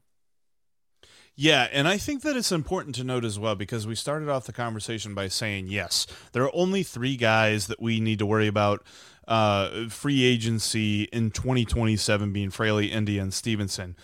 Yeah, 1.38 1.68
and 1.70 1.86
I 1.86 1.98
think 1.98 2.22
that 2.22 2.36
it's 2.36 2.52
important 2.52 2.94
to 2.94 3.04
note 3.04 3.24
as 3.24 3.38
well 3.38 3.54
because 3.54 3.86
we 3.86 3.94
started 3.94 4.30
off 4.30 4.46
the 4.46 4.54
conversation 4.54 5.14
by 5.14 5.28
saying 5.28 5.66
yes, 5.68 6.06
there 6.32 6.42
are 6.42 6.54
only 6.54 6.82
three 6.82 7.16
guys 7.16 7.66
that 7.66 7.80
we 7.80 8.00
need 8.00 8.18
to 8.20 8.26
worry 8.26 8.46
about 8.46 8.86
uh, 9.28 9.88
free 9.88 10.24
agency 10.24 11.02
in 11.04 11.30
2027 11.30 12.32
being 12.32 12.50
Fraley, 12.50 12.86
India, 12.90 13.20
and 13.20 13.34
Stephenson. 13.34 13.96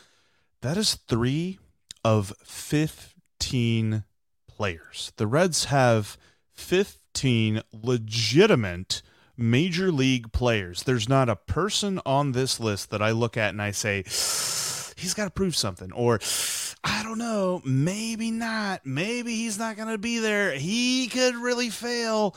That 0.61 0.77
is 0.77 0.94
three 0.94 1.59
of 2.05 2.35
15 2.44 4.05
players. 4.57 5.12
The 5.17 5.27
Reds 5.27 5.67
have 5.67 6.17
15 6.53 7.62
legitimate 7.73 9.03
major 9.37 9.91
league 9.91 10.33
players. 10.33 10.83
There's 10.83 11.09
not 11.09 11.29
a 11.29 11.37
person 11.37 12.01
on 12.05 12.33
this 12.33 12.61
list 12.61 12.91
that 12.91 13.03
I 13.03 13.11
look 13.11 13.37
at 13.37 13.51
and 13.51 13.62
I 13.62 13.71
say, 13.71 14.03
he's 14.97 15.15
got 15.15 15.25
to 15.25 15.31
prove 15.31 15.57
something. 15.57 15.93
Or, 15.93 16.21
I 16.85 17.03
don't 17.03 17.19
know, 17.19 17.62
maybe 17.65 18.31
not. 18.31 18.85
Maybe 18.85 19.37
he's 19.37 19.59
not 19.59 19.77
going 19.77 19.88
to 19.88 19.99
be 19.99 20.19
there. 20.19 20.53
He 20.53 21.09
could 21.09 21.37
really 21.37 21.71
fail. 21.71 22.37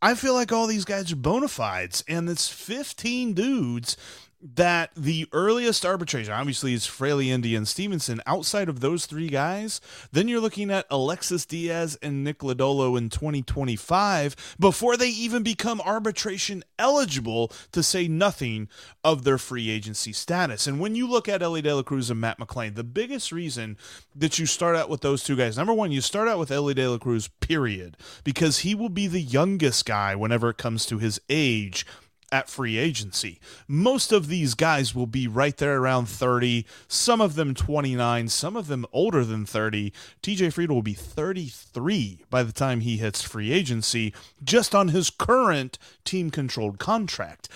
I 0.00 0.14
feel 0.14 0.34
like 0.34 0.50
all 0.50 0.66
these 0.66 0.84
guys 0.84 1.12
are 1.12 1.16
bona 1.16 1.46
fides, 1.46 2.02
and 2.08 2.28
it's 2.28 2.48
15 2.48 3.34
dudes 3.34 3.96
that 4.42 4.90
the 4.96 5.26
earliest 5.32 5.86
arbitration 5.86 6.32
obviously 6.32 6.74
is 6.74 6.84
Fraley, 6.84 7.30
India, 7.30 7.56
and 7.56 7.68
Stephenson. 7.68 8.20
Outside 8.26 8.68
of 8.68 8.80
those 8.80 9.06
three 9.06 9.28
guys, 9.28 9.80
then 10.10 10.26
you're 10.26 10.40
looking 10.40 10.70
at 10.70 10.86
Alexis 10.90 11.46
Diaz 11.46 11.96
and 12.02 12.24
Nick 12.24 12.40
Lodolo 12.40 12.98
in 12.98 13.08
2025 13.08 14.56
before 14.58 14.96
they 14.96 15.08
even 15.08 15.42
become 15.42 15.80
arbitration 15.82 16.64
eligible, 16.78 17.52
to 17.70 17.82
say 17.82 18.08
nothing 18.08 18.68
of 19.04 19.22
their 19.22 19.38
free 19.38 19.70
agency 19.70 20.12
status. 20.12 20.66
And 20.66 20.80
when 20.80 20.96
you 20.96 21.08
look 21.08 21.28
at 21.28 21.42
Elly 21.42 21.62
De 21.62 21.74
La 21.74 21.82
Cruz 21.82 22.10
and 22.10 22.20
Matt 22.20 22.38
McLain, 22.38 22.74
the 22.74 22.82
biggest 22.82 23.30
reason 23.30 23.78
that 24.14 24.38
you 24.38 24.46
start 24.46 24.74
out 24.74 24.90
with 24.90 25.00
those 25.00 25.22
two 25.22 25.36
guys, 25.36 25.56
number 25.56 25.72
one, 25.72 25.92
you 25.92 26.00
start 26.00 26.28
out 26.28 26.38
with 26.38 26.50
Elly 26.50 26.74
De 26.74 26.88
La 26.88 26.98
Cruz, 26.98 27.28
period, 27.40 27.96
because 28.24 28.60
he 28.60 28.74
will 28.74 28.88
be 28.88 29.06
the 29.06 29.20
youngest 29.20 29.86
guy 29.86 30.16
whenever 30.16 30.50
it 30.50 30.58
comes 30.58 30.84
to 30.86 30.98
his 30.98 31.20
age 31.28 31.86
at 32.32 32.48
free 32.48 32.78
agency. 32.78 33.38
Most 33.68 34.10
of 34.10 34.26
these 34.26 34.54
guys 34.54 34.94
will 34.94 35.06
be 35.06 35.28
right 35.28 35.56
there 35.56 35.78
around 35.78 36.08
30, 36.08 36.66
some 36.88 37.20
of 37.20 37.34
them 37.34 37.54
29, 37.54 38.28
some 38.28 38.56
of 38.56 38.66
them 38.66 38.86
older 38.92 39.24
than 39.24 39.46
30. 39.46 39.92
TJ 40.22 40.52
Friedl 40.52 40.70
will 40.70 40.82
be 40.82 40.94
33 40.94 42.24
by 42.30 42.42
the 42.42 42.52
time 42.52 42.80
he 42.80 42.96
hits 42.96 43.22
free 43.22 43.52
agency 43.52 44.14
just 44.42 44.74
on 44.74 44.88
his 44.88 45.10
current 45.10 45.78
team 46.04 46.30
controlled 46.30 46.78
contract. 46.78 47.48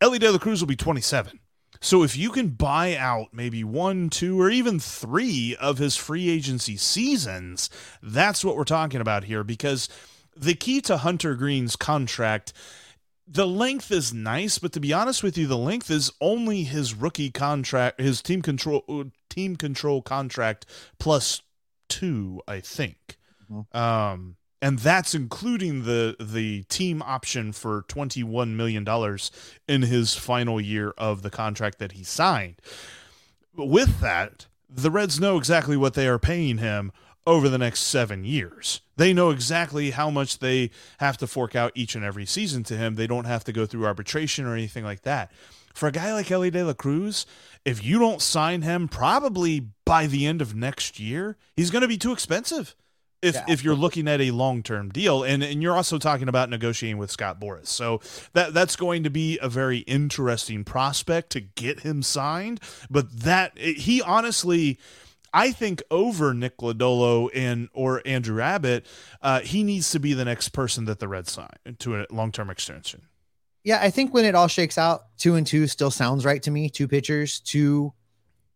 Elly 0.00 0.18
De 0.18 0.30
La 0.30 0.38
Cruz 0.38 0.60
will 0.60 0.68
be 0.68 0.76
27. 0.76 1.40
So 1.80 2.04
if 2.04 2.16
you 2.16 2.30
can 2.30 2.50
buy 2.50 2.94
out 2.94 3.28
maybe 3.32 3.64
one, 3.64 4.08
two, 4.08 4.40
or 4.40 4.48
even 4.50 4.78
three 4.78 5.56
of 5.60 5.78
his 5.78 5.96
free 5.96 6.30
agency 6.30 6.76
seasons, 6.76 7.68
that's 8.00 8.44
what 8.44 8.56
we're 8.56 8.62
talking 8.62 9.00
about 9.00 9.24
here 9.24 9.42
because 9.42 9.88
the 10.36 10.54
key 10.54 10.80
to 10.82 10.98
Hunter 10.98 11.34
Greene's 11.34 11.74
contract 11.74 12.52
the 13.32 13.46
length 13.46 13.90
is 13.90 14.12
nice, 14.12 14.58
but 14.58 14.72
to 14.72 14.80
be 14.80 14.92
honest 14.92 15.22
with 15.22 15.38
you, 15.38 15.46
the 15.46 15.56
length 15.56 15.90
is 15.90 16.12
only 16.20 16.64
his 16.64 16.94
rookie 16.94 17.30
contract, 17.30 17.98
his 17.98 18.20
team 18.20 18.42
control 18.42 19.10
team 19.30 19.56
control 19.56 20.02
contract 20.02 20.66
plus 20.98 21.40
two, 21.88 22.42
I 22.46 22.60
think. 22.60 23.16
Mm-hmm. 23.50 23.76
Um, 23.76 24.36
and 24.60 24.78
that's 24.78 25.14
including 25.14 25.84
the 25.84 26.14
the 26.20 26.64
team 26.64 27.02
option 27.02 27.52
for 27.52 27.84
twenty 27.88 28.22
one 28.22 28.56
million 28.56 28.84
dollars 28.84 29.30
in 29.66 29.82
his 29.82 30.14
final 30.14 30.60
year 30.60 30.92
of 30.98 31.22
the 31.22 31.30
contract 31.30 31.78
that 31.78 31.92
he 31.92 32.04
signed. 32.04 32.56
But 33.54 33.66
with 33.66 34.00
that, 34.00 34.46
the 34.68 34.90
Reds 34.90 35.18
know 35.18 35.38
exactly 35.38 35.76
what 35.76 35.94
they 35.94 36.06
are 36.06 36.18
paying 36.18 36.58
him 36.58 36.92
over 37.26 37.48
the 37.48 37.58
next 37.58 37.80
seven 37.80 38.24
years. 38.24 38.80
They 38.96 39.12
know 39.12 39.30
exactly 39.30 39.90
how 39.90 40.10
much 40.10 40.38
they 40.38 40.70
have 40.98 41.16
to 41.18 41.26
fork 41.26 41.54
out 41.54 41.72
each 41.74 41.94
and 41.94 42.04
every 42.04 42.26
season 42.26 42.64
to 42.64 42.76
him. 42.76 42.94
They 42.94 43.06
don't 43.06 43.24
have 43.26 43.44
to 43.44 43.52
go 43.52 43.66
through 43.66 43.86
arbitration 43.86 44.44
or 44.44 44.54
anything 44.54 44.84
like 44.84 45.02
that. 45.02 45.30
For 45.74 45.86
a 45.86 45.92
guy 45.92 46.12
like 46.12 46.30
Elly 46.30 46.50
De 46.50 46.62
La 46.64 46.74
Cruz, 46.74 47.24
if 47.64 47.84
you 47.84 47.98
don't 47.98 48.20
sign 48.20 48.62
him 48.62 48.88
probably 48.88 49.68
by 49.84 50.06
the 50.06 50.26
end 50.26 50.42
of 50.42 50.54
next 50.54 51.00
year, 51.00 51.36
he's 51.56 51.70
going 51.70 51.82
to 51.82 51.88
be 51.88 51.96
too 51.96 52.12
expensive. 52.12 52.74
If, 53.22 53.36
yeah. 53.36 53.44
if 53.48 53.62
you're 53.62 53.76
looking 53.76 54.08
at 54.08 54.20
a 54.20 54.32
long 54.32 54.64
term 54.64 54.90
deal, 54.90 55.22
and, 55.22 55.44
and 55.44 55.62
you're 55.62 55.76
also 55.76 55.96
talking 55.96 56.28
about 56.28 56.50
negotiating 56.50 56.98
with 56.98 57.12
Scott 57.12 57.40
Boras, 57.40 57.68
so 57.68 58.00
that 58.32 58.52
that's 58.52 58.74
going 58.74 59.04
to 59.04 59.10
be 59.10 59.38
a 59.40 59.48
very 59.48 59.78
interesting 59.78 60.64
prospect 60.64 61.30
to 61.30 61.40
get 61.40 61.80
him 61.80 62.02
signed. 62.02 62.60
But 62.90 63.20
that 63.20 63.56
he 63.56 64.02
honestly, 64.02 64.80
I 65.34 65.52
think 65.52 65.82
over 65.90 66.34
Nick 66.34 66.58
Lodolo 66.58 67.30
and 67.34 67.68
or 67.72 68.02
Andrew 68.04 68.40
Abbott, 68.40 68.86
uh, 69.22 69.40
he 69.40 69.62
needs 69.64 69.90
to 69.90 70.00
be 70.00 70.14
the 70.14 70.24
next 70.24 70.50
person 70.50 70.84
that 70.86 70.98
the 70.98 71.08
Reds 71.08 71.32
sign 71.32 71.76
to 71.78 72.00
a 72.00 72.06
long 72.10 72.32
term 72.32 72.50
extension. 72.50 73.02
Yeah, 73.64 73.78
I 73.80 73.90
think 73.90 74.12
when 74.12 74.24
it 74.24 74.34
all 74.34 74.48
shakes 74.48 74.76
out, 74.76 75.16
two 75.18 75.36
and 75.36 75.46
two 75.46 75.66
still 75.66 75.90
sounds 75.90 76.24
right 76.24 76.42
to 76.42 76.50
me. 76.50 76.68
Two 76.68 76.88
pitchers, 76.88 77.40
two 77.40 77.92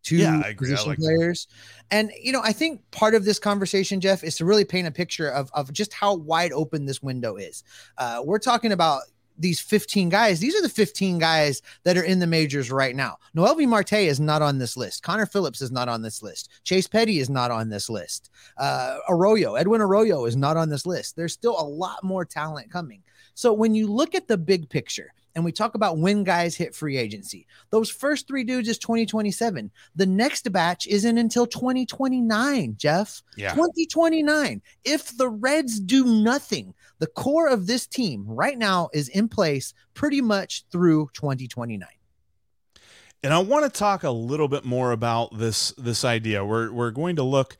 two 0.03 0.17
yeah, 0.17 0.53
position 0.57 0.89
like 0.89 0.99
players. 0.99 1.47
That. 1.89 1.97
And 1.97 2.11
you 2.21 2.31
know, 2.31 2.41
I 2.43 2.53
think 2.53 2.81
part 2.91 3.15
of 3.15 3.25
this 3.25 3.39
conversation, 3.39 3.99
Jeff, 3.99 4.23
is 4.23 4.37
to 4.37 4.45
really 4.45 4.65
paint 4.65 4.87
a 4.87 4.91
picture 4.91 5.29
of 5.29 5.49
of 5.53 5.71
just 5.73 5.93
how 5.93 6.15
wide 6.15 6.51
open 6.51 6.85
this 6.85 7.01
window 7.01 7.35
is. 7.37 7.63
Uh, 7.97 8.21
we're 8.23 8.39
talking 8.39 8.71
about 8.71 9.01
these 9.37 9.59
15 9.59 10.09
guys, 10.09 10.39
these 10.39 10.55
are 10.55 10.61
the 10.61 10.69
15 10.69 11.19
guys 11.19 11.61
that 11.83 11.97
are 11.97 12.03
in 12.03 12.19
the 12.19 12.27
majors 12.27 12.71
right 12.71 12.95
now. 12.95 13.17
Noelvi 13.35 13.67
Marte 13.67 13.93
is 13.93 14.19
not 14.19 14.41
on 14.41 14.57
this 14.57 14.77
list. 14.77 15.03
Connor 15.03 15.25
Phillips 15.25 15.61
is 15.61 15.71
not 15.71 15.89
on 15.89 16.01
this 16.01 16.21
list. 16.21 16.49
Chase 16.63 16.87
Petty 16.87 17.19
is 17.19 17.29
not 17.29 17.51
on 17.51 17.69
this 17.69 17.89
list. 17.89 18.29
Uh, 18.57 18.97
Arroyo, 19.09 19.55
Edwin 19.55 19.81
Arroyo 19.81 20.25
is 20.25 20.35
not 20.35 20.57
on 20.57 20.69
this 20.69 20.85
list. 20.85 21.15
There's 21.15 21.33
still 21.33 21.59
a 21.59 21.63
lot 21.63 22.03
more 22.03 22.25
talent 22.25 22.71
coming. 22.71 23.03
So 23.33 23.53
when 23.53 23.75
you 23.75 23.87
look 23.87 24.15
at 24.15 24.27
the 24.27 24.37
big 24.37 24.69
picture, 24.69 25.13
and 25.37 25.45
we 25.45 25.51
talk 25.51 25.75
about 25.75 25.99
when 25.99 26.23
guys 26.23 26.55
hit 26.55 26.73
free 26.73 26.97
agency. 26.97 27.45
Those 27.69 27.91
first 27.91 28.27
three 28.27 28.43
dudes 28.43 28.67
is 28.67 28.79
2027. 28.79 29.69
The 29.95 30.05
next 30.07 30.51
batch 30.51 30.87
isn't 30.87 31.15
until 31.15 31.45
2029, 31.45 32.73
Jeff. 32.75 33.21
Yeah. 33.35 33.53
2029. 33.53 34.63
If 34.83 35.15
the 35.15 35.29
Reds 35.29 35.79
do 35.79 36.05
nothing, 36.05 36.73
the 36.99 37.07
core 37.07 37.47
of 37.47 37.67
this 37.67 37.87
team 37.87 38.25
right 38.27 38.57
now 38.57 38.89
is 38.93 39.09
in 39.09 39.29
place 39.29 39.73
pretty 39.93 40.21
much 40.21 40.65
through 40.71 41.09
2029. 41.13 41.87
And 43.23 43.33
I 43.33 43.39
want 43.39 43.65
to 43.65 43.79
talk 43.79 44.03
a 44.03 44.11
little 44.11 44.47
bit 44.47 44.63
more 44.63 44.91
about 44.91 45.37
this 45.37 45.71
this 45.77 46.05
idea. 46.05 46.45
We're 46.45 46.71
we're 46.71 46.91
going 46.91 47.15
to 47.15 47.23
look 47.23 47.57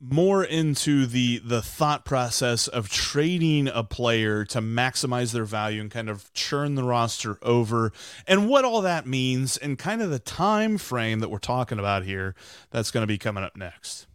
more 0.00 0.44
into 0.44 1.06
the 1.06 1.38
the 1.44 1.60
thought 1.60 2.04
process 2.04 2.68
of 2.68 2.88
trading 2.88 3.68
a 3.68 3.82
player 3.82 4.44
to 4.44 4.60
maximize 4.60 5.32
their 5.32 5.44
value 5.44 5.80
and 5.80 5.90
kind 5.90 6.08
of 6.08 6.32
churn 6.34 6.74
the 6.76 6.84
roster 6.84 7.38
over 7.42 7.92
and 8.26 8.48
what 8.48 8.64
all 8.64 8.80
that 8.80 9.06
means 9.06 9.56
and 9.56 9.76
kind 9.78 10.00
of 10.00 10.10
the 10.10 10.20
time 10.20 10.78
frame 10.78 11.18
that 11.18 11.30
we're 11.30 11.38
talking 11.38 11.78
about 11.80 12.04
here 12.04 12.34
that's 12.70 12.92
going 12.92 13.02
to 13.02 13.08
be 13.08 13.18
coming 13.18 13.42
up 13.42 13.56
next 13.56 14.07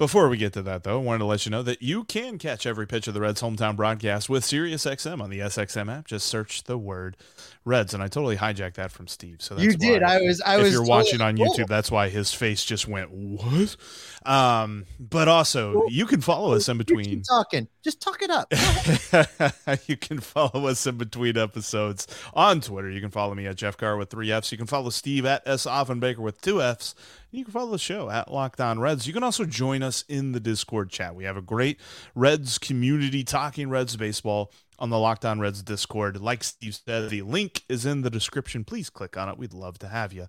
Before 0.00 0.30
we 0.30 0.38
get 0.38 0.54
to 0.54 0.62
that, 0.62 0.82
though, 0.82 0.98
I 0.98 1.02
wanted 1.02 1.18
to 1.18 1.24
let 1.26 1.44
you 1.44 1.50
know 1.50 1.62
that 1.62 1.82
you 1.82 2.04
can 2.04 2.38
catch 2.38 2.64
every 2.64 2.86
pitch 2.86 3.06
of 3.06 3.12
the 3.12 3.20
Reds' 3.20 3.42
hometown 3.42 3.76
broadcast 3.76 4.30
with 4.30 4.44
SiriusXM 4.44 5.20
on 5.20 5.28
the 5.28 5.40
SXM 5.40 5.94
app. 5.94 6.06
Just 6.06 6.26
search 6.26 6.64
the 6.64 6.78
word 6.78 7.18
Reds, 7.66 7.92
and 7.92 8.02
I 8.02 8.08
totally 8.08 8.38
hijacked 8.38 8.76
that 8.76 8.90
from 8.92 9.06
Steve. 9.08 9.42
So 9.42 9.54
that's 9.56 9.66
you 9.66 9.72
did. 9.74 10.00
why- 10.00 10.16
I 10.16 10.20
was. 10.22 10.40
I 10.40 10.56
if 10.56 10.62
was. 10.62 10.72
you're 10.72 10.80
totally 10.80 10.88
watching 10.88 11.20
on 11.20 11.36
cool. 11.36 11.54
YouTube, 11.54 11.66
that's 11.68 11.90
why 11.90 12.08
his 12.08 12.32
face 12.32 12.64
just 12.64 12.88
went 12.88 13.10
what? 13.10 13.76
Um, 14.24 14.86
but 14.98 15.28
also, 15.28 15.86
you 15.88 16.06
can 16.06 16.22
follow 16.22 16.54
us 16.54 16.66
in 16.70 16.78
between. 16.78 17.20
talking. 17.22 17.68
Just 17.84 18.00
talk 18.00 18.22
it 18.22 18.30
up. 18.30 18.50
you 19.86 19.98
can 19.98 20.18
follow 20.20 20.66
us 20.66 20.86
in 20.86 20.96
between 20.96 21.36
episodes 21.36 22.06
on 22.32 22.62
Twitter. 22.62 22.88
You 22.90 23.02
can 23.02 23.10
follow 23.10 23.34
me 23.34 23.46
at 23.46 23.56
Jeff 23.56 23.76
Carr 23.76 23.98
with 23.98 24.08
three 24.08 24.32
F's. 24.32 24.50
You 24.50 24.56
can 24.56 24.66
follow 24.66 24.88
Steve 24.88 25.26
at 25.26 25.42
S 25.46 25.66
Offenbaker 25.66 26.18
with 26.18 26.40
two 26.40 26.62
F's. 26.62 26.94
You 27.32 27.44
can 27.44 27.52
follow 27.52 27.70
the 27.70 27.78
show 27.78 28.10
at 28.10 28.32
Locked 28.32 28.60
On 28.60 28.80
Reds. 28.80 29.06
You 29.06 29.12
can 29.12 29.22
also 29.22 29.44
join 29.44 29.82
us 29.82 30.04
in 30.08 30.32
the 30.32 30.40
Discord 30.40 30.90
chat. 30.90 31.14
We 31.14 31.24
have 31.24 31.36
a 31.36 31.42
great 31.42 31.78
Reds 32.14 32.58
community 32.58 33.22
talking 33.22 33.70
Reds 33.70 33.96
baseball 33.96 34.50
on 34.80 34.90
the 34.90 34.98
Locked 34.98 35.24
On 35.24 35.38
Reds 35.38 35.62
Discord. 35.62 36.20
Like 36.20 36.42
Steve 36.42 36.74
said, 36.74 37.08
the 37.08 37.22
link 37.22 37.62
is 37.68 37.86
in 37.86 38.02
the 38.02 38.10
description. 38.10 38.64
Please 38.64 38.90
click 38.90 39.16
on 39.16 39.28
it. 39.28 39.38
We'd 39.38 39.52
love 39.52 39.78
to 39.78 39.88
have 39.88 40.12
you 40.12 40.26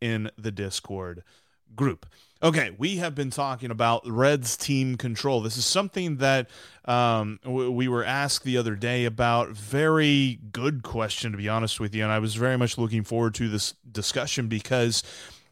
in 0.00 0.30
the 0.38 0.52
Discord 0.52 1.24
group. 1.74 2.06
Okay, 2.40 2.70
we 2.76 2.98
have 2.98 3.14
been 3.14 3.30
talking 3.30 3.70
about 3.70 4.06
Reds 4.06 4.56
team 4.56 4.96
control. 4.96 5.40
This 5.40 5.56
is 5.56 5.64
something 5.64 6.18
that 6.18 6.50
um, 6.84 7.40
we 7.44 7.88
were 7.88 8.04
asked 8.04 8.44
the 8.44 8.58
other 8.58 8.76
day 8.76 9.06
about. 9.06 9.50
Very 9.50 10.38
good 10.52 10.82
question, 10.82 11.32
to 11.32 11.38
be 11.38 11.48
honest 11.48 11.80
with 11.80 11.94
you. 11.94 12.02
And 12.02 12.12
I 12.12 12.18
was 12.18 12.34
very 12.34 12.58
much 12.58 12.76
looking 12.76 13.02
forward 13.02 13.34
to 13.36 13.48
this 13.48 13.72
discussion 13.90 14.48
because 14.48 15.02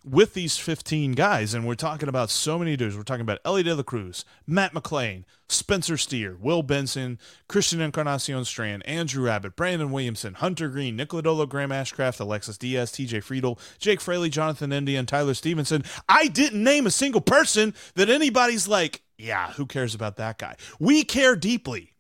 with 0.05 0.35
these 0.35 0.59
15 0.59 1.13
guys, 1.13 1.55
and 1.55 1.67
we're 1.67 1.75
talking 1.75 2.09
about 2.09 2.31
so 2.31 2.59
many 2.59 2.77
dudes. 2.77 2.97
We're 2.97 3.03
talking 3.03 3.23
about 3.23 3.39
Elly 3.45 3.63
De 3.63 3.75
La 3.75 3.83
Cruz, 3.83 4.25
Matt 4.47 4.75
McLain, 4.75 5.25
Spencer 5.49 5.97
Steer, 5.97 6.37
Will 6.41 6.63
Benson, 6.63 7.19
Christian 7.49 7.81
Encarnacion 7.81 8.45
Strand, 8.45 8.85
Andrew 8.87 9.29
Abbott, 9.29 9.55
Brandon 9.55 9.93
Williamson, 9.93 10.35
Hunter 10.35 10.69
Greene, 10.69 10.97
Nick 10.97 11.11
Lodolo, 11.11 11.49
Graham 11.49 11.71
Ashcraft, 11.71 12.21
Alexis 12.21 12.59
Diaz, 12.59 12.91
TJ 12.93 13.23
Friedl, 13.23 13.59
Jake 13.79 14.01
Fraley, 14.01 14.31
Jonathan 14.31 14.73
India, 14.73 14.99
and 14.99 15.07
Tyler 15.07 15.35
Stephenson. 15.35 15.85
I 16.09 16.29
didn't 16.29 16.63
name 16.63 16.87
a 16.87 16.91
single 16.91 17.21
person 17.21 17.75
that 17.95 18.11
anybody's 18.11 18.67
like, 18.67 19.03
yeah, 19.19 19.53
who 19.53 19.67
cares 19.67 19.95
about 19.95 20.17
that 20.17 20.39
guy? 20.39 20.57
We 20.81 21.05
care 21.05 21.37
deeply 21.37 21.93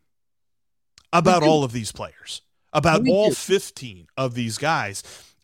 about 1.12 1.42
all 1.42 1.62
of 1.62 1.72
these 1.72 1.92
players, 1.92 2.42
about 2.72 3.06
all 3.06 3.32
15 3.32 4.06
of 4.16 4.34
these 4.34 4.58
guys. 4.58 5.02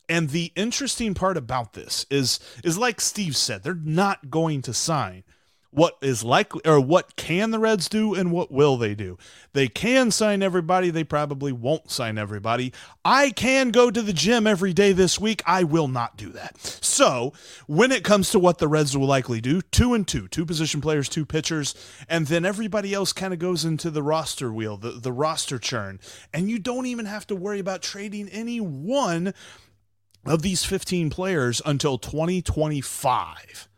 And 0.09 0.31
the 0.31 0.53
interesting 0.57 1.15
part 1.15 1.37
about 1.37 1.75
this 1.75 2.07
is 2.11 2.41
is 2.65 2.79
like 2.79 3.01
Steve 3.01 3.37
said, 3.37 3.63
they're 3.63 3.75
not 3.75 4.31
going 4.31 4.63
to 4.63 4.73
sign. 4.73 5.25
What 5.71 5.99
is 6.01 6.25
likely 6.25 6.63
or 6.65 6.81
what 6.81 7.15
can 7.17 7.51
the 7.51 7.59
Reds 7.59 7.91
do 7.91 8.15
and 8.15 8.33
what 8.33 8.51
will 8.51 8.79
they 8.79 8.95
do? 8.95 9.19
They 9.53 9.69
can 9.69 10.11
sign 10.11 10.43
everybody, 10.43 10.89
they 10.89 11.05
probably 11.05 11.53
won't 11.53 11.91
sign 11.91 12.17
everybody. 12.17 12.73
I 13.05 13.31
can 13.31 13.71
go 13.71 13.91
to 13.91 14.01
the 14.01 14.15
gym 14.15 14.47
every 14.47 14.73
day 14.73 14.93
this 14.93 15.21
week. 15.21 15.43
I 15.47 15.65
will 15.65 15.89
not 15.89 16.17
do 16.17 16.31
that. 16.31 16.57
So, 16.59 17.35
when 17.67 17.93
it 17.93 18.03
comes 18.03 18.31
to 18.31 18.39
what 18.39 18.59
the 18.59 18.67
Reds 18.67 18.97
will 18.97 19.07
likely 19.07 19.43
do, 19.43 19.61
two 19.61 19.93
and 19.93 20.09
two, 20.09 20.27
two 20.27 20.47
position 20.47 20.81
players, 20.81 21.07
two 21.07 21.27
pitchers, 21.27 21.75
and 22.09 22.27
then 22.29 22.47
everybody 22.47 22.95
else 22.95 23.13
kind 23.13 23.35
of 23.35 23.39
goes 23.39 23.67
into 23.67 23.91
the 23.91 24.03
roster 24.03 24.51
wheel, 24.51 24.79
the, 24.79 24.93
the 24.93 25.13
roster 25.13 25.59
churn. 25.59 26.01
And 26.33 26.49
you 26.49 26.59
don't 26.59 26.87
even 26.87 27.05
have 27.05 27.27
to 27.27 27.37
worry 27.37 27.59
about 27.59 27.83
trading 27.83 28.31
any 28.31 28.59
one 28.59 29.35
of 30.27 30.43
these 30.43 30.65
15 30.65 31.11
players 31.11 31.63
until 31.65 31.99
2025. 31.99 33.69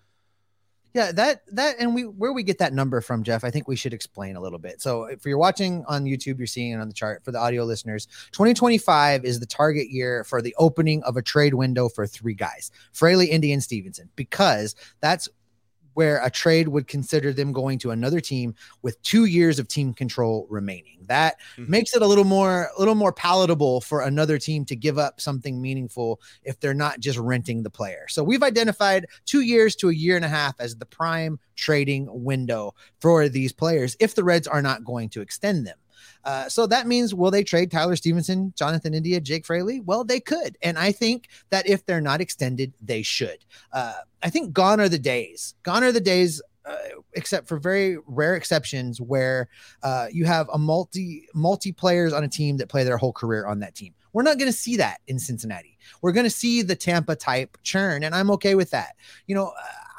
Yeah, 0.93 1.13
that 1.13 1.43
that 1.53 1.77
and 1.79 1.95
we 1.95 2.03
where 2.03 2.33
we 2.33 2.43
get 2.43 2.59
that 2.59 2.73
number 2.73 3.01
from, 3.01 3.23
Jeff, 3.23 3.45
I 3.45 3.51
think 3.51 3.69
we 3.69 3.77
should 3.77 3.95
explain 3.95 4.35
a 4.35 4.41
little 4.41 4.59
bit. 4.59 4.83
So 4.83 5.05
if 5.05 5.25
you're 5.25 5.39
watching 5.39 5.85
on 5.87 6.05
YouTube, 6.05 6.39
you're 6.39 6.49
seeing 6.49 6.73
it 6.73 6.81
on 6.81 6.89
the 6.89 6.95
chart 6.95 7.25
for 7.25 7.31
the 7.31 7.39
audio 7.39 7.63
listeners. 7.63 8.07
2025 8.33 9.25
is 9.25 9.39
the 9.39 9.47
target 9.47 9.89
year 9.91 10.25
for 10.25 10.43
the 10.43 10.55
opening 10.59 11.01
of 11.05 11.17
a 11.17 11.23
trade 11.23 11.55
window 11.55 11.89
for 11.89 12.09
three 12.09 12.35
guys, 12.35 12.73
Fraley, 12.93 13.27
Indy, 13.27 13.53
and 13.53 13.63
Stephenson, 13.63 14.11
because 14.17 14.75
that's 15.01 15.29
where 16.01 16.25
a 16.25 16.31
trade 16.31 16.67
would 16.67 16.87
consider 16.89 17.31
them 17.31 17.53
going 17.53 17.79
to 17.79 17.91
another 17.91 18.21
team 18.21 18.55
with 18.81 19.01
two 19.03 19.27
years 19.27 19.59
of 19.59 19.69
team 19.69 19.93
control 19.93 20.47
remaining. 20.49 20.97
That 21.09 21.37
Mhm. 21.59 21.69
makes 21.69 21.95
it 21.95 22.01
a 22.01 22.07
little 22.07 22.25
more 22.25 22.71
a 22.75 22.79
little 22.79 22.95
more 22.95 23.13
palatable 23.13 23.83
for 23.83 24.01
another 24.01 24.39
team 24.39 24.65
to 24.65 24.75
give 24.75 24.97
up 24.97 25.21
something 25.21 25.61
meaningful 25.61 26.19
if 26.43 26.59
they're 26.59 26.73
not 26.73 27.01
just 27.01 27.19
renting 27.19 27.63
the 27.63 27.69
player. 27.69 28.07
So 28.09 28.25
we've 28.25 28.43
identified 28.43 29.05
two 29.27 29.43
years 29.43 29.77
to 29.77 29.91
a 29.91 29.95
year 29.95 30.17
and 30.17 30.25
a 30.25 30.29
half 30.29 30.55
as 30.59 30.75
the 30.75 30.87
prime 30.87 31.39
trading 31.55 32.09
window 32.11 32.75
for 32.99 33.29
these 33.29 33.53
players 33.53 33.95
if 34.01 34.15
the 34.15 34.25
Reds 34.25 34.47
are 34.47 34.63
not 34.63 34.85
going 34.85 35.11
to 35.11 35.21
extend 35.21 35.67
them. 35.67 35.77
Uh, 36.25 36.49
so 36.49 36.67
that 36.67 36.87
means 36.87 37.15
will 37.15 37.31
they 37.31 37.45
trade 37.45 37.71
Tyler 37.71 37.97
Stephenson, 37.97 38.53
Jonathan 38.57 38.95
India, 38.95 39.21
Jake 39.21 39.47
Fraley? 39.47 39.81
Well, 39.81 40.05
they 40.05 40.21
could, 40.21 40.59
and 40.63 40.79
I 40.79 40.93
think 40.93 41.29
that 41.51 41.69
if 41.69 41.85
they're 41.87 42.01
not 42.01 42.21
extended, 42.21 42.73
they 42.81 43.03
should. 43.03 43.39
Uh, 43.73 43.95
I 44.23 44.31
think 44.31 44.53
gone 44.53 44.81
are 44.81 44.89
the 44.89 44.99
days. 44.99 45.55
Gone 45.63 45.85
are 45.85 45.93
the 45.93 46.01
days. 46.01 46.43
Uh, 46.67 46.77
except 47.15 47.49
for 47.49 47.59
very 47.59 47.97
rare 48.07 48.37
exceptions 48.37 49.01
where 49.01 49.49
uh, 49.83 50.07
you 50.13 50.27
have 50.27 50.47
a 50.53 50.59
multi 50.59 51.27
multi 51.35 51.73
players 51.73 52.13
on 52.13 52.23
a 52.23 52.29
team 52.29 52.59
that 52.59 52.69
play 52.69 52.85
their 52.85 52.99
whole 52.99 53.15
career 53.15 53.47
on 53.47 53.61
that 53.61 53.75
team. 53.75 53.95
We're 54.13 54.23
not 54.23 54.39
going 54.39 54.51
to 54.51 54.57
see 54.57 54.77
that 54.77 55.01
in 55.07 55.19
Cincinnati. 55.19 55.79
We're 56.03 56.13
going 56.13 56.25
to 56.25 56.31
see 56.31 56.63
the 56.63 56.77
Tampa 56.77 57.17
type 57.17 57.57
churn, 57.63 58.03
and 58.05 58.15
I'm 58.15 58.31
okay 58.33 58.55
with 58.55 58.71
that. 58.71 58.97
You 59.27 59.35
know, 59.35 59.53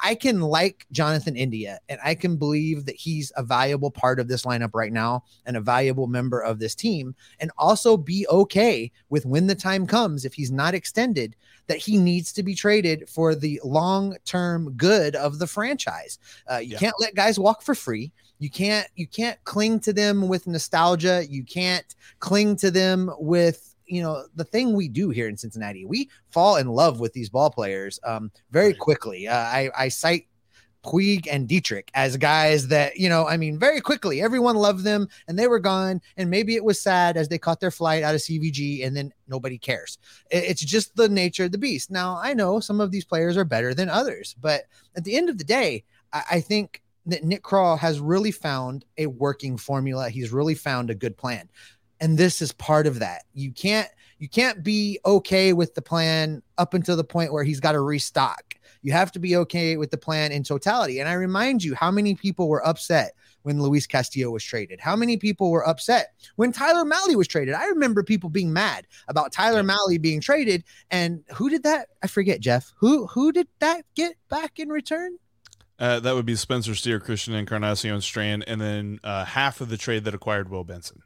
I 0.04 0.14
can 0.16 0.40
like 0.40 0.86
Jonathan 0.90 1.36
India, 1.36 1.78
and 1.88 2.00
I 2.04 2.14
can 2.14 2.36
believe 2.36 2.86
that 2.86 2.96
he's 2.96 3.30
a 3.36 3.42
valuable 3.42 3.90
part 3.90 4.18
of 4.18 4.26
this 4.28 4.44
lineup 4.44 4.70
right 4.74 4.92
now 4.92 5.24
and 5.46 5.56
a 5.56 5.60
valuable 5.60 6.08
member 6.08 6.40
of 6.40 6.58
this 6.58 6.74
team, 6.74 7.14
and 7.40 7.50
also 7.56 7.96
be 7.96 8.26
okay 8.28 8.90
with 9.10 9.24
when 9.24 9.46
the 9.46 9.54
time 9.54 9.86
comes, 9.86 10.24
if 10.24 10.34
he's 10.34 10.50
not 10.50 10.74
extended, 10.74 11.36
that 11.68 11.78
he 11.78 11.96
needs 11.98 12.32
to 12.32 12.42
be 12.42 12.54
traded 12.54 13.08
for 13.08 13.34
the 13.34 13.60
long 13.64 14.16
term 14.24 14.72
good 14.72 15.14
of 15.14 15.38
the 15.38 15.46
franchise. 15.46 16.18
Uh, 16.50 16.56
you 16.56 16.70
Yeah. 16.72 16.78
can't 16.78 17.00
let 17.00 17.14
guys 17.14 17.38
walk 17.38 17.62
for 17.62 17.74
free. 17.74 18.12
You 18.40 18.50
can't 18.50 18.88
you 18.96 19.06
can't 19.06 19.42
cling 19.44 19.78
to 19.80 19.92
them 19.92 20.26
with 20.26 20.48
nostalgia. 20.48 21.24
You 21.28 21.44
can't 21.44 21.94
cling 22.18 22.56
to 22.56 22.72
them 22.72 23.08
with 23.18 23.71
you 23.92 24.02
know 24.02 24.24
the 24.34 24.44
thing 24.44 24.74
we 24.74 24.88
do 24.88 25.10
here 25.10 25.28
in 25.28 25.36
Cincinnati. 25.36 25.84
We 25.84 26.08
fall 26.30 26.56
in 26.56 26.68
love 26.68 27.00
with 27.00 27.12
these 27.12 27.28
ball 27.28 27.50
players 27.50 28.00
um, 28.04 28.30
very 28.50 28.74
quickly. 28.74 29.28
Uh, 29.28 29.36
I 29.36 29.70
I 29.76 29.88
cite 29.88 30.26
Puig 30.84 31.28
and 31.30 31.46
Dietrich 31.46 31.90
as 31.94 32.16
guys 32.16 32.66
that, 32.68 32.96
you 32.96 33.08
know, 33.08 33.26
I 33.26 33.36
mean, 33.36 33.56
very 33.58 33.80
quickly, 33.80 34.20
everyone 34.20 34.56
loved 34.56 34.82
them 34.82 35.06
and 35.28 35.38
they 35.38 35.46
were 35.46 35.60
gone. 35.60 36.00
And 36.16 36.28
maybe 36.28 36.56
it 36.56 36.64
was 36.64 36.80
sad 36.80 37.16
as 37.16 37.28
they 37.28 37.38
caught 37.38 37.60
their 37.60 37.70
flight 37.70 38.02
out 38.02 38.16
of 38.16 38.20
CVG 38.20 38.84
and 38.84 38.96
then 38.96 39.12
nobody 39.28 39.58
cares. 39.58 39.98
It- 40.30 40.44
It's 40.44 40.64
just 40.64 40.96
the 40.96 41.08
nature 41.08 41.44
of 41.44 41.52
the 41.52 41.58
beast. 41.58 41.90
Now, 41.90 42.18
I 42.20 42.34
know 42.34 42.58
some 42.58 42.80
of 42.80 42.90
these 42.90 43.04
players 43.04 43.36
are 43.36 43.44
better 43.44 43.74
than 43.74 43.88
others, 43.88 44.34
but 44.40 44.64
at 44.96 45.04
the 45.04 45.14
end 45.16 45.28
of 45.28 45.38
the 45.38 45.44
day, 45.44 45.84
I, 46.12 46.22
I 46.32 46.40
think 46.40 46.82
that 47.06 47.22
Nick 47.24 47.42
Krall 47.44 47.78
has 47.78 48.00
really 48.00 48.32
found 48.32 48.84
a 48.98 49.06
working 49.06 49.56
formula. 49.56 50.08
He's 50.10 50.32
really 50.32 50.54
found 50.56 50.90
a 50.90 50.94
good 50.96 51.16
plan. 51.16 51.48
And 52.02 52.18
this 52.18 52.42
is 52.42 52.50
part 52.52 52.88
of 52.88 52.98
that. 52.98 53.22
You 53.32 53.52
can't 53.52 53.88
you 54.18 54.28
can't 54.28 54.62
be 54.62 54.98
okay 55.06 55.52
with 55.52 55.74
the 55.74 55.82
plan 55.82 56.42
up 56.58 56.74
until 56.74 56.96
the 56.96 57.04
point 57.04 57.32
where 57.32 57.44
he's 57.44 57.60
got 57.60 57.72
to 57.72 57.80
restock. 57.80 58.54
You 58.82 58.92
have 58.92 59.12
to 59.12 59.20
be 59.20 59.36
okay 59.36 59.76
with 59.76 59.92
the 59.92 59.96
plan 59.96 60.32
in 60.32 60.42
totality. 60.42 60.98
And 60.98 61.08
I 61.08 61.12
remind 61.12 61.62
you 61.62 61.74
how 61.76 61.92
many 61.92 62.16
people 62.16 62.48
were 62.48 62.66
upset 62.66 63.12
when 63.42 63.62
Luis 63.62 63.86
Castillo 63.86 64.30
was 64.30 64.42
traded. 64.42 64.80
How 64.80 64.96
many 64.96 65.16
people 65.16 65.52
were 65.52 65.66
upset 65.66 66.14
when 66.34 66.50
Tyler 66.50 66.84
Mahle 66.84 67.14
was 67.16 67.28
traded? 67.28 67.54
I 67.54 67.66
remember 67.66 68.02
people 68.02 68.30
being 68.30 68.52
mad 68.52 68.88
about 69.06 69.30
Tyler 69.30 69.58
Yeah. 69.60 69.74
Mahle 69.74 70.00
being 70.00 70.20
traded. 70.20 70.64
And 70.90 71.22
who 71.34 71.48
did 71.50 71.62
that? 71.62 71.88
I 72.02 72.08
forget, 72.08 72.40
Jeff. 72.40 72.72
Who 72.78 73.06
who 73.06 73.30
did 73.30 73.46
that 73.60 73.84
get 73.94 74.16
back 74.28 74.58
in 74.58 74.70
return? 74.70 75.18
Uh, 75.78 76.00
that 76.00 76.14
would 76.16 76.26
be 76.26 76.34
Spencer 76.34 76.74
Steer, 76.74 76.98
Christian 77.00 77.34
Encarnacion 77.34 78.00
Strand, 78.00 78.44
and 78.46 78.60
then 78.60 79.00
uh, 79.04 79.24
half 79.24 79.60
of 79.60 79.68
the 79.68 79.76
trade 79.76 80.04
that 80.04 80.14
acquired 80.14 80.48
Will 80.48 80.64
Benson. 80.64 81.02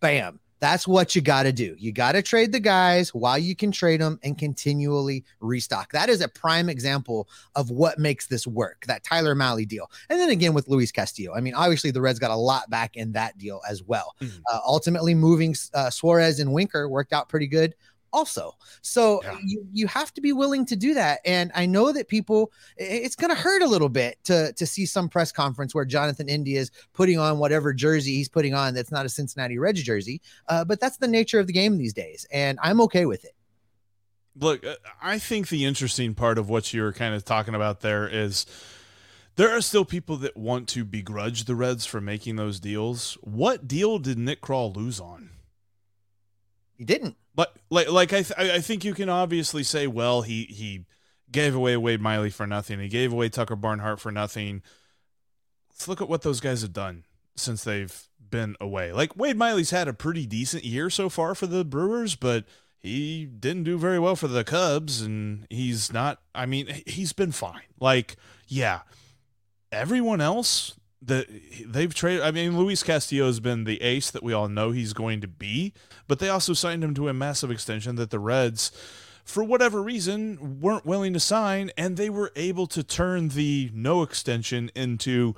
Bam. 0.00 0.38
That's 0.60 0.86
what 0.86 1.16
you 1.16 1.22
got 1.22 1.42
to 1.42 1.52
do. 1.52 1.74
You 1.76 1.90
got 1.90 2.12
to 2.12 2.22
trade 2.22 2.52
the 2.52 2.60
guys 2.60 3.12
while 3.12 3.36
you 3.36 3.56
can 3.56 3.72
trade 3.72 4.00
them 4.00 4.20
and 4.22 4.38
continually 4.38 5.24
restock. 5.40 5.90
That 5.90 6.08
is 6.08 6.20
a 6.20 6.28
prime 6.28 6.68
example 6.68 7.28
of 7.56 7.70
what 7.70 7.98
makes 7.98 8.28
this 8.28 8.46
work. 8.46 8.84
That 8.86 9.02
Tyler 9.02 9.34
Mahle 9.34 9.66
deal, 9.66 9.90
and 10.08 10.20
then 10.20 10.30
again 10.30 10.54
with 10.54 10.68
Luis 10.68 10.92
Castillo. 10.92 11.34
I 11.34 11.40
mean, 11.40 11.54
obviously 11.54 11.90
the 11.90 12.00
Reds 12.00 12.20
got 12.20 12.30
a 12.30 12.36
lot 12.36 12.70
back 12.70 12.96
in 12.96 13.10
that 13.12 13.36
deal 13.38 13.60
as 13.68 13.82
well. 13.82 14.14
Mhm. 14.20 14.40
Uh, 14.52 14.60
ultimately, 14.64 15.16
moving 15.16 15.56
uh, 15.74 15.90
Suarez 15.90 16.38
and 16.38 16.52
Winker 16.52 16.88
worked 16.88 17.12
out 17.12 17.28
pretty 17.28 17.48
good. 17.48 17.74
Also, 18.12 18.56
so 18.82 19.22
Yeah. 19.24 19.38
you 19.44 19.66
you 19.72 19.86
have 19.86 20.12
to 20.14 20.20
be 20.20 20.32
willing 20.32 20.66
to 20.66 20.76
do 20.76 20.94
that. 20.94 21.20
And 21.24 21.50
I 21.54 21.66
know 21.66 21.92
that 21.92 22.08
people, 22.08 22.52
it's 22.76 23.16
going 23.16 23.34
to 23.34 23.40
hurt 23.40 23.62
a 23.62 23.66
little 23.66 23.88
bit 23.88 24.18
to 24.24 24.52
to 24.52 24.66
see 24.66 24.86
some 24.86 25.08
press 25.08 25.32
conference 25.32 25.74
where 25.74 25.84
Jonathan 25.84 26.28
India 26.28 26.60
is 26.60 26.70
putting 26.92 27.18
on 27.18 27.38
whatever 27.38 27.72
jersey 27.72 28.16
he's 28.16 28.28
putting 28.28 28.54
on 28.54 28.74
that's 28.74 28.92
not 28.92 29.06
a 29.06 29.08
Cincinnati 29.08 29.58
Reds 29.58 29.82
jersey. 29.82 30.20
Uh, 30.48 30.64
but 30.64 30.80
that's 30.80 30.98
the 30.98 31.08
nature 31.08 31.40
of 31.40 31.46
the 31.46 31.52
game 31.52 31.78
these 31.78 31.94
days, 31.94 32.26
and 32.32 32.58
I'm 32.62 32.80
okay 32.82 33.06
with 33.06 33.24
it. 33.24 33.32
Look, 34.34 34.64
uh, 34.64 34.76
I 35.02 35.18
think 35.18 35.48
the 35.48 35.64
interesting 35.66 36.14
part 36.14 36.38
of 36.38 36.48
what 36.48 36.72
you're 36.72 36.92
kind 36.92 37.14
of 37.14 37.24
talking 37.24 37.54
about 37.54 37.80
there 37.80 38.08
is 38.08 38.46
there 39.36 39.50
are 39.50 39.60
still 39.60 39.84
people 39.84 40.16
that 40.18 40.36
want 40.36 40.68
to 40.68 40.84
begrudge 40.84 41.44
the 41.44 41.54
Reds 41.54 41.84
for 41.84 42.00
making 42.00 42.36
those 42.36 42.58
deals. 42.60 43.18
What 43.20 43.68
deal 43.68 43.98
did 43.98 44.18
Nick 44.18 44.40
Krall 44.40 44.74
lose 44.74 45.00
on? 45.00 45.31
He 46.82 46.86
didn't. 46.86 47.16
But 47.32 47.56
like, 47.70 47.88
like 47.92 48.12
I, 48.12 48.22
th- 48.22 48.36
I 48.36 48.60
think 48.60 48.84
you 48.84 48.92
can 48.92 49.08
obviously 49.08 49.62
say, 49.62 49.86
well, 49.86 50.22
he 50.22 50.46
he 50.46 50.84
gave 51.30 51.54
away 51.54 51.76
Wade 51.76 52.00
Miley 52.00 52.28
for 52.28 52.44
nothing. 52.44 52.80
He 52.80 52.88
gave 52.88 53.12
away 53.12 53.28
Tucker 53.28 53.54
Barnhart 53.54 54.00
for 54.00 54.10
nothing. 54.10 54.62
Let's 55.70 55.86
look 55.86 56.00
at 56.00 56.08
what 56.08 56.22
those 56.22 56.40
guys 56.40 56.62
have 56.62 56.72
done 56.72 57.04
since 57.36 57.62
they've 57.62 58.08
been 58.18 58.56
away. 58.60 58.90
Like 58.90 59.16
Wade 59.16 59.36
Miley's 59.36 59.70
had 59.70 59.86
a 59.86 59.92
pretty 59.92 60.26
decent 60.26 60.64
year 60.64 60.90
so 60.90 61.08
far 61.08 61.36
for 61.36 61.46
the 61.46 61.64
Brewers, 61.64 62.16
but 62.16 62.46
he 62.80 63.26
didn't 63.26 63.62
do 63.62 63.78
very 63.78 64.00
well 64.00 64.16
for 64.16 64.26
the 64.26 64.42
Cubs, 64.42 65.02
and 65.02 65.46
he's 65.50 65.92
not. 65.92 66.20
I 66.34 66.46
mean, 66.46 66.82
he's 66.84 67.12
been 67.12 67.30
fine. 67.30 67.62
Like, 67.78 68.16
yeah, 68.48 68.80
everyone 69.70 70.20
else 70.20 70.74
that 71.04 71.26
they've 71.66 71.92
traded. 71.92 72.22
I 72.22 72.30
mean, 72.30 72.56
Luis 72.56 72.82
Castillo 72.82 73.26
has 73.26 73.40
been 73.40 73.64
the 73.64 73.82
ace 73.82 74.10
that 74.10 74.22
we 74.22 74.32
all 74.32 74.48
know 74.48 74.70
he's 74.70 74.92
going 74.92 75.20
to 75.20 75.28
be, 75.28 75.72
but 76.06 76.18
they 76.18 76.28
also 76.28 76.52
signed 76.52 76.84
him 76.84 76.94
to 76.94 77.08
a 77.08 77.12
massive 77.12 77.50
extension 77.50 77.96
that 77.96 78.10
the 78.10 78.20
Reds, 78.20 78.70
for 79.24 79.42
whatever 79.42 79.82
reason, 79.82 80.60
weren't 80.60 80.86
willing 80.86 81.12
to 81.12 81.20
sign, 81.20 81.70
and 81.76 81.96
they 81.96 82.10
were 82.10 82.32
able 82.36 82.66
to 82.68 82.82
turn 82.82 83.28
the 83.28 83.70
no 83.74 84.02
extension 84.02 84.70
into 84.74 85.34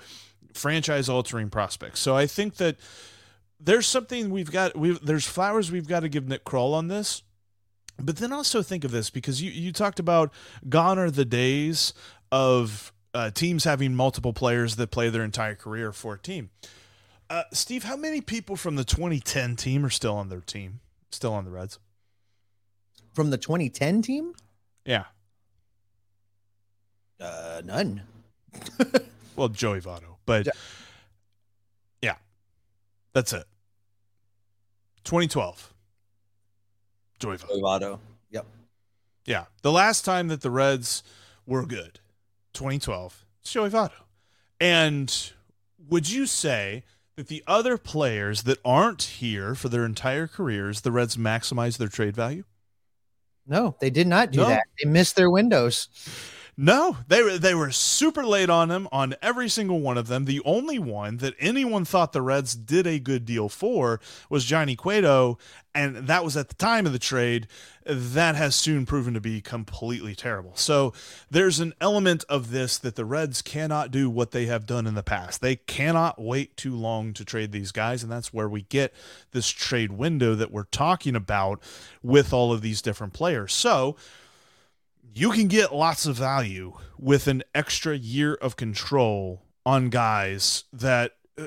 franchise 0.52 1.08
altering 1.08 1.50
prospects. 1.50 2.00
So 2.00 2.14
I 2.16 2.26
think 2.26 2.56
that 2.56 2.76
there's 3.58 3.86
something 3.86 4.30
we've 4.30 4.52
got. 4.52 4.76
We 4.76 4.98
there's 4.98 5.26
flowers 5.26 5.72
we've 5.72 5.88
got 5.88 6.00
to 6.00 6.08
give 6.08 6.28
Nick 6.28 6.44
Krall 6.44 6.74
on 6.74 6.88
this. 6.88 7.22
But 7.96 8.16
then 8.16 8.32
also 8.32 8.60
think 8.60 8.82
of 8.82 8.90
this 8.90 9.08
because 9.08 9.40
you, 9.40 9.52
you 9.52 9.72
talked 9.72 10.00
about 10.00 10.32
gone 10.68 10.98
are 10.98 11.12
the 11.12 11.24
days 11.24 11.94
of 12.32 12.92
uh, 13.14 13.30
teams 13.30 13.64
having 13.64 13.94
multiple 13.94 14.32
players 14.32 14.76
that 14.76 14.90
play 14.90 15.08
their 15.08 15.22
entire 15.22 15.54
career 15.54 15.92
for 15.92 16.14
a 16.14 16.18
team. 16.18 16.50
Uh, 17.30 17.44
Steve, 17.52 17.84
how 17.84 17.96
many 17.96 18.20
people 18.20 18.56
from 18.56 18.76
the 18.76 18.84
2010 18.84 19.56
team 19.56 19.86
are 19.86 19.90
still 19.90 20.16
on 20.16 20.28
their 20.28 20.40
team, 20.40 20.80
still 21.10 21.32
on 21.32 21.44
the 21.44 21.50
Reds? 21.50 21.78
From 23.14 23.30
the 23.30 23.38
2010 23.38 24.02
team? 24.02 24.34
Yeah. 24.84 25.04
Uh, 27.20 27.62
none. 27.64 28.02
well, 29.36 29.48
Joey 29.48 29.80
Votto, 29.80 30.16
but 30.26 30.48
yeah, 32.02 32.16
that's 33.12 33.32
it. 33.32 33.44
2012. 35.04 35.72
Joey 37.18 37.36
Votto. 37.36 37.48
Joey 37.48 37.62
Votto. 37.62 37.98
Yep. 38.30 38.46
Yeah. 39.24 39.44
The 39.62 39.72
last 39.72 40.04
time 40.04 40.28
that 40.28 40.42
the 40.42 40.50
Reds 40.50 41.02
were 41.46 41.64
good 41.64 42.00
2012. 42.54 43.24
It's 43.42 43.52
Joey 43.52 43.70
Votto. 43.70 43.92
And 44.60 45.32
would 45.88 46.10
you 46.10 46.26
say 46.26 46.84
that 47.16 47.28
the 47.28 47.44
other 47.46 47.76
players 47.76 48.42
that 48.44 48.58
aren't 48.64 49.02
here 49.02 49.54
for 49.54 49.68
their 49.68 49.84
entire 49.84 50.26
careers, 50.26 50.80
the 50.80 50.90
Reds 50.92 51.16
maximize 51.16 51.76
their 51.76 51.88
trade 51.88 52.16
value? 52.16 52.44
No, 53.46 53.76
they 53.80 53.90
did 53.90 54.06
not 54.06 54.30
do 54.30 54.38
No. 54.40 54.48
that. 54.48 54.64
They 54.82 54.88
missed 54.88 55.16
their 55.16 55.30
windows. 55.30 55.88
No, 56.56 56.98
they 57.08 57.20
were 57.22 57.36
they 57.36 57.54
were 57.54 57.72
super 57.72 58.24
late 58.24 58.48
on 58.48 58.70
him 58.70 58.86
on 58.92 59.16
every 59.20 59.48
single 59.48 59.80
one 59.80 59.98
of 59.98 60.06
them. 60.06 60.24
The 60.24 60.40
only 60.44 60.78
one 60.78 61.16
that 61.16 61.34
anyone 61.40 61.84
thought 61.84 62.12
the 62.12 62.22
Reds 62.22 62.54
did 62.54 62.86
a 62.86 63.00
good 63.00 63.24
deal 63.24 63.48
for 63.48 64.00
was 64.30 64.44
Johnny 64.44 64.76
Cueto, 64.76 65.36
and 65.74 65.96
that 65.96 66.24
was 66.24 66.36
at 66.36 66.48
the 66.48 66.54
time 66.54 66.86
of 66.86 66.92
the 66.92 67.00
trade. 67.00 67.48
That 67.84 68.36
has 68.36 68.54
soon 68.54 68.86
proven 68.86 69.14
to 69.14 69.20
be 69.20 69.40
completely 69.40 70.14
terrible. 70.14 70.52
So 70.54 70.92
there's 71.28 71.58
an 71.58 71.74
element 71.80 72.24
of 72.28 72.52
this 72.52 72.78
that 72.78 72.94
the 72.94 73.04
Reds 73.04 73.42
cannot 73.42 73.90
do 73.90 74.08
what 74.08 74.30
they 74.30 74.46
have 74.46 74.64
done 74.64 74.86
in 74.86 74.94
the 74.94 75.02
past. 75.02 75.40
They 75.40 75.56
cannot 75.56 76.22
wait 76.22 76.56
too 76.56 76.76
long 76.76 77.12
to 77.14 77.24
trade 77.24 77.50
these 77.50 77.72
guys, 77.72 78.04
and 78.04 78.12
that's 78.12 78.32
where 78.32 78.48
we 78.48 78.62
get 78.62 78.94
this 79.32 79.48
trade 79.48 79.90
window 79.90 80.36
that 80.36 80.52
we're 80.52 80.64
talking 80.64 81.16
about 81.16 81.60
with 82.00 82.32
all 82.32 82.52
of 82.52 82.62
these 82.62 82.80
different 82.80 83.12
players. 83.12 83.52
So 83.52 83.96
you 85.14 85.30
can 85.30 85.48
get 85.48 85.74
lots 85.74 86.06
of 86.06 86.16
value 86.16 86.72
with 86.98 87.28
an 87.28 87.42
extra 87.54 87.96
year 87.96 88.34
of 88.34 88.56
control 88.56 89.42
on 89.64 89.88
guys 89.88 90.64
that 90.72 91.12
uh, 91.38 91.46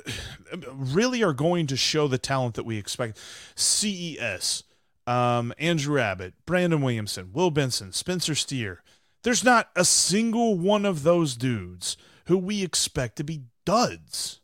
really 0.74 1.22
are 1.22 1.34
going 1.34 1.68
to 1.68 1.76
show 1.76 2.08
the 2.08 2.18
talent 2.18 2.56
that 2.56 2.66
we 2.66 2.78
expect. 2.78 3.20
CES, 3.56 4.64
um, 5.06 5.54
Andrew 5.60 6.00
Abbott, 6.00 6.34
Brandon 6.46 6.82
Williamson, 6.82 7.32
Will 7.34 7.52
Benson, 7.52 7.92
Spencer 7.92 8.36
Steer. 8.36 8.84
There's 9.24 9.44
not 9.44 9.70
a 9.76 9.84
single 9.84 10.58
one 10.58 10.86
of 10.86 11.04
those 11.04 11.36
dudes 11.36 11.98
who 12.26 12.38
we 12.38 12.64
expect 12.64 13.18
to 13.18 13.24
be 13.24 13.44
duds. 13.66 14.40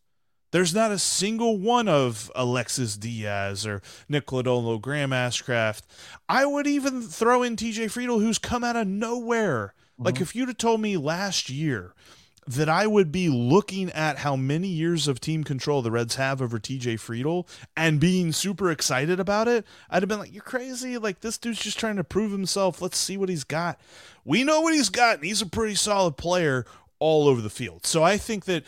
There's 0.54 0.76
not 0.76 0.92
a 0.92 1.00
single 1.00 1.58
one 1.58 1.88
of 1.88 2.32
Alexis 2.36 2.96
Diaz 2.96 3.66
or 3.66 3.82
Nick 4.08 4.28
Lodolo, 4.28 4.80
Graham 4.80 5.10
Ashcraft. 5.10 5.82
I 6.30 6.46
would 6.46 6.68
even 6.68 7.02
throw 7.02 7.42
in 7.42 7.56
TJ 7.56 7.86
Friedl, 7.86 8.22
who's 8.22 8.38
come 8.38 8.64
out 8.64 8.76
of 8.76 8.86
nowhere. 8.86 9.74
Like 9.98 10.16
mm-hmm. 10.16 10.22
if 10.22 10.36
you'd 10.36 10.50
have 10.50 10.60
told 10.60 10.80
me 10.80 10.96
last 10.96 11.50
year 11.50 11.96
that 12.46 12.70
I 12.70 12.86
would 12.86 13.12
be 13.12 13.30
looking 13.30 13.90
at 13.94 14.20
how 14.20 14.36
many 14.36 14.68
years 14.68 15.08
of 15.08 15.20
team 15.20 15.44
control 15.44 15.82
the 15.82 15.90
Reds 15.90 16.18
have 16.18 16.40
over 16.40 16.60
TJ 16.60 17.00
Friedl 17.00 17.48
and 17.76 18.00
being 18.00 18.32
super 18.32 18.70
excited 18.70 19.20
about 19.20 19.48
it, 19.48 19.66
I'd 19.90 20.04
have 20.04 20.10
been 20.10 20.20
like, 20.20 20.34
You're 20.34 20.44
crazy. 20.44 21.00
Like, 21.00 21.22
this 21.22 21.40
dude's 21.40 21.64
just 21.64 21.80
trying 21.80 21.96
to 21.96 22.04
prove 22.04 22.32
himself. 22.32 22.80
Let's 22.80 23.00
see 23.00 23.18
what 23.18 23.30
he's 23.30 23.44
got. 23.44 23.80
We 24.24 24.44
know 24.44 24.62
what 24.62 24.76
he's 24.76 24.90
got, 24.90 25.16
and 25.16 25.26
he's 25.26 25.42
a 25.42 25.48
pretty 25.48 25.74
solid 25.74 26.16
player 26.16 26.68
all 27.00 27.28
over 27.28 27.42
the 27.42 27.50
field. 27.50 27.88
So 27.88 28.04
I 28.04 28.18
think 28.18 28.46
that 28.46 28.64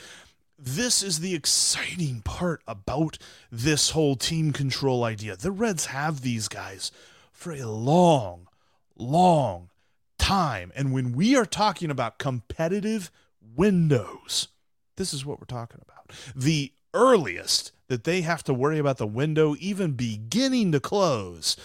this 0.58 1.04
is 1.04 1.20
the 1.20 1.36
exciting 1.36 2.22
part 2.22 2.62
about 2.68 3.18
this 3.52 3.92
whole 3.92 4.16
team 4.16 4.54
control 4.54 5.04
idea. 5.04 5.36
The 5.36 5.52
Reds 5.52 5.88
have 5.88 6.22
these 6.22 6.48
guys 6.48 6.92
for 7.32 7.52
a 7.52 7.66
long, 7.66 8.48
long 8.96 9.70
time. 10.18 10.72
And 10.76 10.94
when 10.94 11.14
we 11.14 11.36
are 11.36 11.46
talking 11.46 11.92
about 11.92 12.20
competitive 12.20 13.12
windows, 13.56 14.48
this 14.96 15.14
is 15.14 15.26
what 15.26 15.40
we're 15.40 15.46
talking 15.46 15.82
about. 15.82 16.12
The 16.36 16.72
earliest 16.94 17.72
that 17.88 18.06
they 18.06 18.22
have 18.22 18.44
to 18.46 18.54
worry 18.54 18.80
about 18.80 18.98
the 18.98 19.06
window 19.06 19.56
even 19.60 19.92
beginning 19.92 20.72
to 20.72 20.80
close 20.80 21.58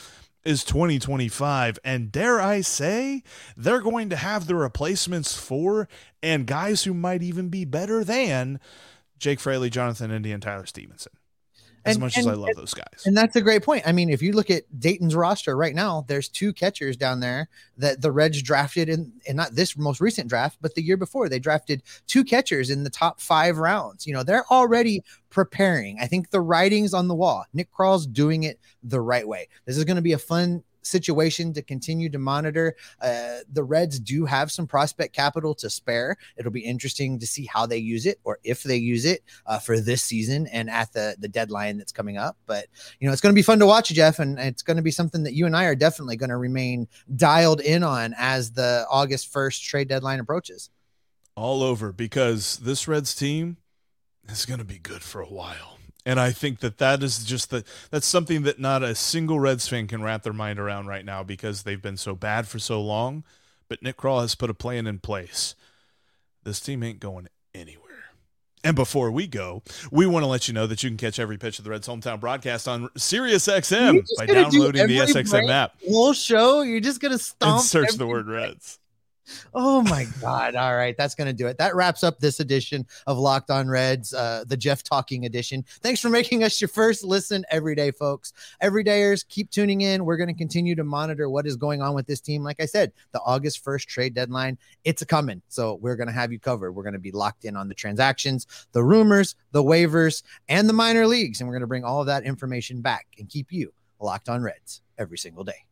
is 0.44 0.64
2025 0.64 1.78
and 1.84 2.10
dare 2.10 2.40
I 2.40 2.60
say 2.62 3.22
they're 3.56 3.80
going 3.80 4.08
to 4.10 4.16
have 4.16 4.46
the 4.46 4.54
replacements 4.54 5.36
for 5.36 5.88
and 6.22 6.46
guys 6.46 6.84
who 6.84 6.94
might 6.94 7.22
even 7.22 7.48
be 7.48 7.64
better 7.64 8.04
than 8.04 8.60
Jake 9.18 9.40
Fraley, 9.40 9.70
Jonathan 9.70 10.10
India 10.10 10.32
and 10.34 10.42
Tyler 10.42 10.66
Stephenson. 10.66 11.12
As 11.84 11.96
And- 11.96 12.02
much 12.04 12.18
as 12.18 12.26
I 12.26 12.34
love 12.34 12.50
those 12.56 12.74
guys. 12.74 13.06
And 13.06 13.16
that's 13.16 13.36
a 13.36 13.40
great 13.40 13.62
point. 13.62 13.86
I 13.86 13.92
mean, 13.92 14.10
if 14.10 14.20
you 14.20 14.32
look 14.32 14.50
at 14.50 14.64
Dayton's 14.78 15.14
roster 15.14 15.56
right 15.56 15.74
now, 15.74 16.04
there's 16.08 16.28
two 16.28 16.52
catchers 16.52 16.96
down 16.96 17.20
there 17.20 17.48
that 17.78 18.02
the 18.02 18.12
Reds 18.12 18.42
drafted 18.42 18.88
in, 18.90 19.12
and 19.26 19.36
not 19.36 19.54
this 19.54 19.76
most 19.78 20.00
recent 20.00 20.28
draft, 20.28 20.58
but 20.60 20.74
the 20.74 20.82
year 20.82 20.98
before 20.98 21.28
they 21.28 21.38
drafted 21.38 21.82
two 22.06 22.22
catchers 22.22 22.68
in 22.68 22.84
the 22.84 22.90
top 22.90 23.20
five 23.20 23.56
rounds. 23.56 24.06
You 24.06 24.12
know, 24.12 24.22
they're 24.22 24.44
already 24.50 25.02
preparing. 25.30 25.98
I 26.00 26.06
think 26.06 26.30
the 26.30 26.40
writing's 26.40 26.92
on 26.92 27.08
the 27.08 27.14
wall. 27.14 27.46
Nick 27.54 27.70
Krall's 27.70 28.06
doing 28.06 28.42
it 28.42 28.60
the 28.82 29.00
right 29.00 29.26
way. 29.26 29.48
This 29.64 29.78
is 29.78 29.84
going 29.84 29.96
to 29.96 30.02
be 30.02 30.12
a 30.12 30.18
fun 30.18 30.62
situation 30.82 31.52
to 31.54 31.62
continue 31.62 32.08
to 32.10 32.18
monitor. 32.18 32.76
Uh, 33.00 33.38
the 33.52 33.62
Reds 33.64 33.98
do 33.98 34.24
have 34.24 34.50
some 34.50 34.66
prospect 34.66 35.14
capital 35.14 35.54
to 35.56 35.70
spare. 35.70 36.16
It'll 36.36 36.52
be 36.52 36.60
interesting 36.60 37.18
to 37.18 37.26
see 37.26 37.46
how 37.46 37.66
they 37.66 37.78
use 37.78 38.06
it 38.06 38.20
or 38.24 38.38
if 38.44 38.62
they 38.62 38.76
use 38.76 39.04
it 39.04 39.22
uh, 39.46 39.58
for 39.58 39.80
this 39.80 40.02
season 40.02 40.46
and 40.48 40.70
at 40.70 40.92
the 40.92 41.16
the 41.18 41.28
deadline 41.28 41.78
that's 41.78 41.92
coming 41.92 42.16
up. 42.16 42.36
But 42.46 42.66
you 42.98 43.06
know, 43.06 43.12
it's 43.12 43.22
going 43.22 43.34
to 43.34 43.38
be 43.38 43.42
fun 43.42 43.58
to 43.58 43.66
watch, 43.66 43.88
Jeff, 43.88 44.18
and 44.18 44.38
it's 44.38 44.62
going 44.62 44.76
to 44.76 44.82
be 44.82 44.90
something 44.90 45.22
that 45.24 45.34
you 45.34 45.46
and 45.46 45.56
I 45.56 45.64
are 45.64 45.74
definitely 45.74 46.16
going 46.16 46.30
to 46.30 46.36
remain 46.36 46.88
dialed 47.16 47.60
in 47.60 47.82
on 47.82 48.14
as 48.16 48.52
the 48.52 48.86
August 48.90 49.32
first 49.32 49.64
trade 49.64 49.88
deadline 49.88 50.20
approaches. 50.20 50.70
all 51.36 51.62
over 51.62 51.92
because 51.92 52.58
this 52.58 52.86
Reds 52.86 53.14
team 53.14 53.56
is 54.28 54.46
going 54.46 54.58
to 54.58 54.64
be 54.64 54.78
good 54.78 55.02
for 55.02 55.20
a 55.20 55.26
while. 55.26 55.79
And 56.06 56.18
I 56.18 56.30
think 56.30 56.60
that 56.60 56.78
that 56.78 57.02
is 57.02 57.24
just 57.24 57.50
the 57.50 57.64
that's 57.90 58.06
something 58.06 58.42
that 58.42 58.58
not 58.58 58.82
a 58.82 58.94
single 58.94 59.38
Reds 59.38 59.68
fan 59.68 59.86
can 59.86 60.02
wrap 60.02 60.22
their 60.22 60.32
mind 60.32 60.58
around 60.58 60.86
right 60.86 61.04
now 61.04 61.22
because 61.22 61.62
they've 61.62 61.82
been 61.82 61.98
so 61.98 62.14
bad 62.14 62.48
for 62.48 62.58
so 62.58 62.80
long. 62.80 63.24
But 63.68 63.82
Nick 63.82 63.98
Krall 63.98 64.22
has 64.22 64.34
put 64.34 64.50
a 64.50 64.54
plan 64.54 64.86
in 64.86 64.98
place. 64.98 65.54
This 66.42 66.58
team 66.58 66.82
ain't 66.82 67.00
going 67.00 67.28
anywhere. 67.54 67.90
And 68.62 68.76
before 68.76 69.10
we 69.10 69.26
go, 69.26 69.62
we 69.90 70.06
want 70.06 70.22
to 70.22 70.26
let 70.26 70.46
you 70.46 70.54
know 70.54 70.66
that 70.66 70.82
you 70.82 70.90
can 70.90 70.98
catch 70.98 71.18
every 71.18 71.38
pitch 71.38 71.58
of 71.58 71.64
the 71.64 71.70
Reds 71.70 71.88
hometown 71.88 72.20
broadcast 72.20 72.68
on 72.68 72.88
SiriusXM 72.88 74.06
by 74.18 74.26
gonna 74.26 74.50
do 74.50 74.58
downloading 74.58 74.86
the 74.86 74.98
SXM 74.98 75.48
app 75.48 75.74
Whole 75.88 76.12
show, 76.12 76.60
you're 76.60 76.80
just 76.80 77.00
to 77.00 77.18
stomp 77.18 77.60
and 77.60 77.64
search 77.64 77.92
the 77.94 78.06
word 78.06 78.28
Reds. 78.28 78.78
Oh 79.54 79.82
my 79.82 80.06
God. 80.20 80.54
All 80.54 80.74
right. 80.76 80.96
That's 80.96 81.14
going 81.14 81.26
to 81.26 81.32
do 81.32 81.46
it. 81.46 81.58
That 81.58 81.74
wraps 81.74 82.02
up 82.02 82.18
this 82.18 82.40
edition 82.40 82.86
of 83.06 83.18
Locked 83.18 83.50
On 83.50 83.68
Reds, 83.68 84.14
uh, 84.14 84.44
the 84.46 84.56
Jeff 84.56 84.82
Talking 84.82 85.26
edition. 85.26 85.64
Thanks 85.82 86.00
for 86.00 86.08
making 86.08 86.42
us 86.42 86.60
your 86.60 86.68
first 86.68 87.04
listen 87.04 87.44
every 87.50 87.74
day, 87.74 87.90
folks. 87.90 88.32
Everydayers, 88.62 89.26
keep 89.28 89.50
tuning 89.50 89.82
in. 89.82 90.04
We're 90.04 90.16
going 90.16 90.28
to 90.28 90.34
continue 90.34 90.74
to 90.74 90.84
monitor 90.84 91.28
what 91.28 91.46
is 91.46 91.56
going 91.56 91.82
on 91.82 91.94
with 91.94 92.06
this 92.06 92.20
team. 92.20 92.42
Like 92.42 92.60
I 92.60 92.66
said, 92.66 92.92
the 93.12 93.20
August 93.20 93.64
1st 93.64 93.86
trade 93.86 94.14
deadline, 94.14 94.58
it's 94.84 95.02
a 95.02 95.06
coming. 95.06 95.42
So 95.48 95.74
we're 95.74 95.96
going 95.96 96.08
to 96.08 96.12
have 96.14 96.32
you 96.32 96.38
covered. 96.38 96.72
We're 96.72 96.84
going 96.84 96.94
to 96.94 96.98
be 96.98 97.12
locked 97.12 97.44
in 97.44 97.56
on 97.56 97.68
the 97.68 97.74
transactions, 97.74 98.46
the 98.72 98.82
rumors, 98.82 99.36
the 99.52 99.62
waivers, 99.62 100.22
and 100.48 100.68
the 100.68 100.72
minor 100.74 101.06
leagues. 101.06 101.40
And 101.40 101.48
we're 101.48 101.54
going 101.54 101.62
to 101.62 101.66
bring 101.66 101.84
all 101.84 102.00
of 102.00 102.06
that 102.06 102.24
information 102.24 102.80
back 102.80 103.06
and 103.18 103.28
keep 103.28 103.52
you 103.52 103.72
locked 104.00 104.28
on 104.28 104.42
Reds 104.42 104.82
every 104.98 105.18
single 105.18 105.44
day. 105.44 105.64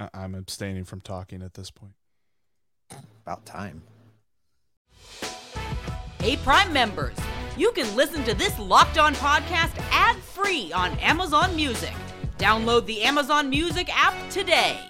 I- 0.00 0.08
I'm 0.14 0.34
abstaining 0.34 0.84
from 0.84 1.00
talking 1.00 1.42
at 1.42 1.54
this 1.54 1.70
point. 1.70 1.92
About 3.24 3.44
time. 3.46 3.82
Hey, 6.20 6.36
Prime 6.38 6.72
members, 6.72 7.16
you 7.56 7.70
can 7.72 7.94
listen 7.96 8.24
to 8.24 8.34
this 8.34 8.58
Locked 8.58 8.98
On 8.98 9.14
podcast 9.14 9.72
ad 9.92 10.16
free 10.16 10.72
on 10.72 10.98
Amazon 10.98 11.54
Music. 11.54 11.92
Download 12.38 12.84
the 12.86 13.02
Amazon 13.02 13.48
Music 13.50 13.88
app 13.94 14.14
today. 14.30 14.80